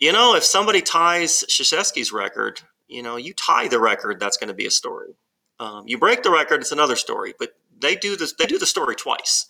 you 0.00 0.12
know, 0.12 0.34
if 0.34 0.44
somebody 0.44 0.80
ties 0.80 1.44
Krzyzewski's 1.48 2.10
record, 2.12 2.60
you 2.88 3.02
know, 3.02 3.16
you 3.16 3.34
tie 3.34 3.68
the 3.68 3.78
record, 3.78 4.18
that's 4.18 4.38
going 4.38 4.48
to 4.48 4.54
be 4.54 4.66
a 4.66 4.70
story. 4.70 5.14
Um, 5.60 5.84
you 5.86 5.98
break 5.98 6.22
the 6.22 6.30
record, 6.30 6.62
it's 6.62 6.72
another 6.72 6.96
story. 6.96 7.34
But 7.38 7.50
they 7.78 7.94
do 7.94 8.16
this; 8.16 8.32
they 8.32 8.46
do 8.46 8.58
the 8.58 8.66
story 8.66 8.96
twice. 8.96 9.46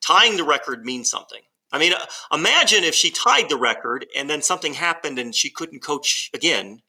Tying 0.00 0.36
the 0.36 0.44
record 0.44 0.84
means 0.84 1.08
something. 1.08 1.40
I 1.70 1.78
mean, 1.78 1.94
uh, 1.94 2.04
imagine 2.32 2.84
if 2.84 2.94
she 2.94 3.10
tied 3.10 3.48
the 3.48 3.56
record 3.56 4.04
and 4.14 4.28
then 4.28 4.42
something 4.42 4.74
happened 4.74 5.18
and 5.18 5.34
she 5.34 5.48
couldn't 5.48 5.80
coach 5.80 6.30
again, 6.34 6.82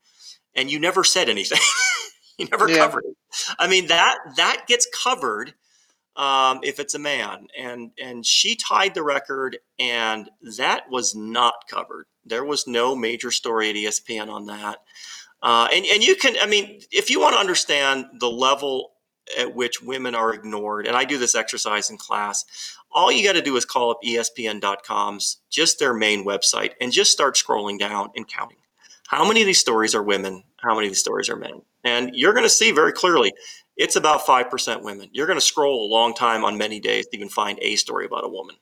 and 0.55 0.71
you 0.71 0.79
never 0.79 1.03
said 1.03 1.29
anything. 1.29 1.59
you 2.37 2.47
never 2.51 2.67
yeah. 2.67 2.77
covered 2.77 3.05
it. 3.05 3.15
I 3.59 3.67
mean 3.67 3.87
that 3.87 4.17
that 4.37 4.65
gets 4.67 4.87
covered 4.91 5.53
um, 6.15 6.59
if 6.63 6.79
it's 6.79 6.93
a 6.93 6.99
man, 6.99 7.47
and 7.57 7.91
and 8.01 8.25
she 8.25 8.55
tied 8.55 8.95
the 8.95 9.03
record, 9.03 9.57
and 9.79 10.29
that 10.57 10.89
was 10.89 11.15
not 11.15 11.67
covered. 11.69 12.07
There 12.25 12.45
was 12.45 12.67
no 12.67 12.95
major 12.95 13.31
story 13.31 13.69
at 13.69 13.75
ESPN 13.75 14.29
on 14.29 14.45
that. 14.47 14.79
Uh, 15.41 15.67
and, 15.73 15.85
and 15.85 16.03
you 16.03 16.15
can, 16.15 16.35
I 16.41 16.45
mean, 16.45 16.81
if 16.91 17.09
you 17.09 17.19
want 17.19 17.33
to 17.35 17.39
understand 17.39 18.05
the 18.19 18.29
level 18.29 18.91
at 19.37 19.53
which 19.53 19.81
women 19.81 20.15
are 20.15 20.33
ignored, 20.33 20.87
and 20.87 20.95
I 20.95 21.03
do 21.03 21.17
this 21.17 21.35
exercise 21.35 21.89
in 21.89 21.97
class, 21.97 22.45
all 22.91 23.11
you 23.11 23.23
got 23.23 23.33
to 23.33 23.41
do 23.41 23.55
is 23.57 23.65
call 23.65 23.91
up 23.91 23.99
ESPN.com's, 24.05 25.37
just 25.49 25.79
their 25.79 25.93
main 25.93 26.25
website, 26.25 26.71
and 26.79 26.91
just 26.91 27.11
start 27.11 27.35
scrolling 27.35 27.79
down 27.79 28.09
and 28.15 28.27
counting. 28.27 28.57
How 29.07 29.27
many 29.27 29.41
of 29.41 29.47
these 29.47 29.59
stories 29.59 29.93
are 29.95 30.03
women? 30.03 30.43
How 30.57 30.75
many 30.75 30.87
of 30.87 30.91
these 30.91 30.99
stories 30.99 31.29
are 31.29 31.35
men? 31.35 31.61
And 31.83 32.11
you're 32.13 32.33
going 32.33 32.45
to 32.45 32.49
see 32.49 32.71
very 32.71 32.93
clearly 32.93 33.33
it's 33.75 33.95
about 33.95 34.25
5% 34.25 34.83
women. 34.83 35.09
You're 35.11 35.27
going 35.27 35.39
to 35.39 35.45
scroll 35.45 35.85
a 35.85 35.91
long 35.91 36.13
time 36.13 36.43
on 36.45 36.57
many 36.57 36.79
days 36.79 37.07
to 37.07 37.17
even 37.17 37.29
find 37.29 37.59
a 37.61 37.75
story 37.75 38.05
about 38.05 38.23
a 38.23 38.29
woman. 38.29 38.55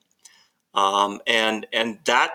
Um, 0.73 1.19
and 1.27 1.67
and 1.73 1.99
that 2.05 2.31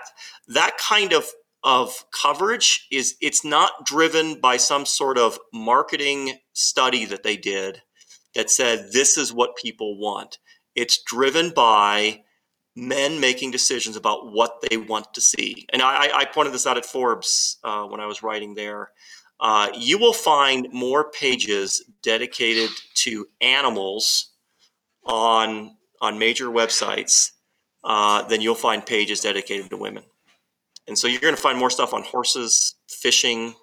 that 0.47 0.77
kind 0.77 1.13
of 1.13 1.25
of 1.63 2.05
coverage 2.11 2.87
is 2.91 3.15
it's 3.19 3.43
not 3.43 3.85
driven 3.85 4.39
by 4.39 4.57
some 4.57 4.85
sort 4.85 5.17
of 5.17 5.39
marketing 5.53 6.39
study 6.53 7.05
that 7.05 7.23
they 7.23 7.35
did 7.35 7.81
that 8.35 8.49
said 8.49 8.89
this 8.93 9.17
is 9.17 9.33
what 9.33 9.57
people 9.57 9.97
want. 9.97 10.37
It's 10.75 11.01
driven 11.03 11.49
by 11.49 12.21
men 12.75 13.19
making 13.19 13.49
decisions 13.49 13.95
about 13.95 14.31
what 14.31 14.63
they 14.69 14.77
want 14.77 15.11
to 15.15 15.21
see. 15.21 15.65
And 15.73 15.81
I, 15.81 16.09
I 16.13 16.25
pointed 16.25 16.53
this 16.53 16.67
out 16.67 16.77
at 16.77 16.85
Forbes 16.85 17.57
uh, 17.63 17.85
when 17.85 17.99
I 17.99 18.05
was 18.05 18.21
writing 18.21 18.53
there. 18.53 18.91
Uh, 19.39 19.69
you 19.75 19.97
will 19.97 20.13
find 20.13 20.67
more 20.71 21.09
pages 21.11 21.83
dedicated 22.03 22.69
to 22.95 23.27
animals 23.41 24.31
on 25.05 25.75
on 25.99 26.19
major 26.19 26.47
websites 26.47 27.31
uh, 27.87 28.21
then 28.23 28.41
you'll 28.41 28.53
find 28.53 28.85
pages 28.85 29.21
dedicated 29.21 29.69
to 29.69 29.77
women. 29.77 30.03
And 30.87 30.97
so 30.97 31.07
you're 31.07 31.21
going 31.21 31.35
to 31.35 31.41
find 31.41 31.57
more 31.57 31.69
stuff 31.69 31.93
on 31.93 32.03
horses, 32.03 32.75
fishing, 32.89 33.55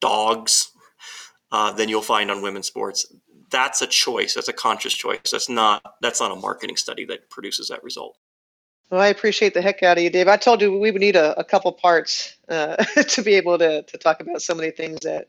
dogs 0.00 0.72
uh, 1.52 1.72
than 1.72 1.88
you'll 1.88 2.02
find 2.02 2.30
on 2.30 2.42
women's 2.42 2.66
sports. 2.66 3.06
That's 3.50 3.80
a 3.82 3.86
choice. 3.86 4.34
That's 4.34 4.48
a 4.48 4.52
conscious 4.52 4.92
choice. 4.92 5.30
That's 5.30 5.48
not 5.48 5.80
that's 6.02 6.20
not 6.20 6.32
a 6.32 6.36
marketing 6.36 6.76
study 6.76 7.04
that 7.06 7.30
produces 7.30 7.68
that 7.68 7.82
result. 7.84 8.16
Well, 8.90 9.00
I 9.00 9.08
appreciate 9.08 9.54
the 9.54 9.62
heck 9.62 9.82
out 9.82 9.96
of 9.96 10.04
you, 10.04 10.10
Dave. 10.10 10.28
I 10.28 10.36
told 10.36 10.60
you 10.60 10.78
we 10.78 10.90
would 10.90 11.00
need 11.00 11.16
a, 11.16 11.38
a 11.38 11.44
couple 11.44 11.72
parts 11.72 12.36
uh, 12.48 12.76
to 13.08 13.22
be 13.22 13.34
able 13.34 13.58
to, 13.58 13.82
to 13.82 13.98
talk 13.98 14.20
about 14.20 14.42
so 14.42 14.54
many 14.54 14.70
things 14.70 15.00
that 15.00 15.28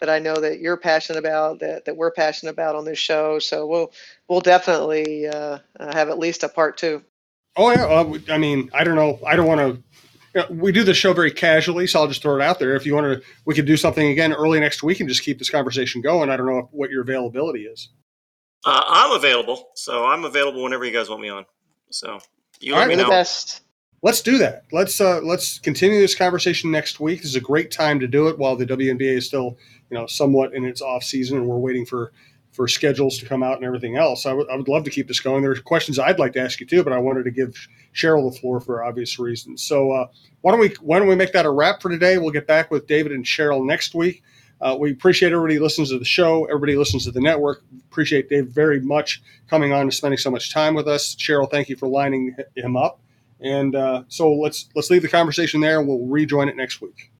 that 0.00 0.08
I 0.08 0.20
know 0.20 0.36
that 0.36 0.60
you're 0.60 0.76
passionate 0.76 1.18
about, 1.18 1.58
that, 1.58 1.84
that 1.86 1.96
we're 1.96 2.12
passionate 2.12 2.52
about 2.52 2.76
on 2.76 2.84
this 2.84 3.00
show. 3.00 3.40
So 3.40 3.66
we'll 3.66 3.92
we'll 4.28 4.40
definitely 4.40 5.26
uh, 5.26 5.58
have 5.80 6.08
at 6.08 6.20
least 6.20 6.44
a 6.44 6.48
part 6.48 6.76
two. 6.76 7.02
Oh 7.58 7.72
yeah, 7.72 7.86
uh, 7.86 8.18
I 8.32 8.38
mean, 8.38 8.70
I 8.72 8.84
don't 8.84 8.94
know. 8.94 9.18
I 9.26 9.34
don't 9.34 9.46
want 9.46 9.60
to. 9.60 9.82
You 10.34 10.42
know, 10.42 10.62
we 10.62 10.70
do 10.70 10.84
the 10.84 10.94
show 10.94 11.12
very 11.12 11.32
casually, 11.32 11.88
so 11.88 12.00
I'll 12.00 12.06
just 12.06 12.22
throw 12.22 12.36
it 12.36 12.42
out 12.42 12.60
there. 12.60 12.76
If 12.76 12.86
you 12.86 12.94
want 12.94 13.06
to, 13.06 13.26
we 13.46 13.54
could 13.54 13.66
do 13.66 13.76
something 13.76 14.08
again 14.08 14.32
early 14.32 14.60
next 14.60 14.82
week 14.82 15.00
and 15.00 15.08
just 15.08 15.24
keep 15.24 15.38
this 15.38 15.50
conversation 15.50 16.00
going. 16.00 16.30
I 16.30 16.36
don't 16.36 16.46
know 16.46 16.68
what 16.70 16.90
your 16.90 17.02
availability 17.02 17.62
is. 17.64 17.88
Uh, 18.64 18.84
I'm 18.86 19.16
available, 19.16 19.70
so 19.74 20.04
I'm 20.04 20.24
available 20.24 20.62
whenever 20.62 20.84
you 20.84 20.92
guys 20.92 21.08
want 21.08 21.20
me 21.20 21.30
on. 21.30 21.46
So 21.90 22.20
you 22.60 22.74
All 22.74 22.78
let 22.78 22.88
right, 22.88 22.96
me 22.96 23.02
know. 23.02 23.10
Best. 23.10 23.62
Let's 24.02 24.22
do 24.22 24.38
that. 24.38 24.64
Let's 24.70 25.00
uh, 25.00 25.20
let's 25.22 25.58
continue 25.58 25.98
this 25.98 26.14
conversation 26.14 26.70
next 26.70 27.00
week. 27.00 27.22
This 27.22 27.30
is 27.30 27.36
a 27.36 27.40
great 27.40 27.72
time 27.72 27.98
to 27.98 28.06
do 28.06 28.28
it 28.28 28.38
while 28.38 28.54
the 28.54 28.66
WNBA 28.66 29.16
is 29.16 29.26
still, 29.26 29.58
you 29.90 29.98
know, 29.98 30.06
somewhat 30.06 30.54
in 30.54 30.64
its 30.64 30.80
off 30.80 31.02
season, 31.02 31.38
and 31.38 31.48
we're 31.48 31.58
waiting 31.58 31.84
for 31.84 32.12
for 32.58 32.66
schedules 32.66 33.18
to 33.18 33.24
come 33.24 33.44
out 33.44 33.54
and 33.54 33.64
everything 33.64 33.96
else. 33.96 34.26
I, 34.26 34.30
w- 34.30 34.48
I 34.50 34.56
would 34.56 34.66
love 34.66 34.82
to 34.82 34.90
keep 34.90 35.06
this 35.06 35.20
going. 35.20 35.42
There's 35.42 35.60
questions 35.60 35.96
I'd 35.96 36.18
like 36.18 36.32
to 36.32 36.40
ask 36.40 36.58
you 36.58 36.66
too, 36.66 36.82
but 36.82 36.92
I 36.92 36.98
wanted 36.98 37.22
to 37.22 37.30
give 37.30 37.54
Cheryl 37.94 38.28
the 38.28 38.36
floor 38.36 38.58
for 38.58 38.82
obvious 38.82 39.16
reasons. 39.16 39.62
So 39.62 39.92
uh, 39.92 40.08
why 40.40 40.50
don't 40.50 40.58
we 40.58 40.74
why 40.80 40.98
don't 40.98 41.06
we 41.06 41.14
make 41.14 41.32
that 41.34 41.46
a 41.46 41.50
wrap 41.50 41.80
for 41.80 41.88
today? 41.88 42.18
We'll 42.18 42.32
get 42.32 42.48
back 42.48 42.72
with 42.72 42.88
David 42.88 43.12
and 43.12 43.24
Cheryl 43.24 43.64
next 43.64 43.94
week. 43.94 44.24
Uh, 44.60 44.76
we 44.76 44.90
appreciate 44.90 45.32
everybody 45.32 45.60
listens 45.60 45.90
to 45.90 46.00
the 46.00 46.04
show. 46.04 46.46
Everybody 46.46 46.74
listens 46.74 47.04
to 47.04 47.12
the 47.12 47.20
network. 47.20 47.62
Appreciate 47.92 48.28
Dave 48.28 48.48
very 48.48 48.80
much 48.80 49.22
coming 49.48 49.72
on 49.72 49.82
and 49.82 49.94
spending 49.94 50.18
so 50.18 50.32
much 50.32 50.52
time 50.52 50.74
with 50.74 50.88
us. 50.88 51.14
Cheryl, 51.14 51.48
thank 51.48 51.68
you 51.68 51.76
for 51.76 51.86
lining 51.86 52.34
him 52.56 52.76
up. 52.76 52.98
And 53.40 53.76
uh, 53.76 54.02
so 54.08 54.32
let's 54.32 54.68
let's 54.74 54.90
leave 54.90 55.02
the 55.02 55.08
conversation 55.08 55.60
there, 55.60 55.80
we'll 55.80 56.06
rejoin 56.06 56.48
it 56.48 56.56
next 56.56 56.80
week. 56.80 57.12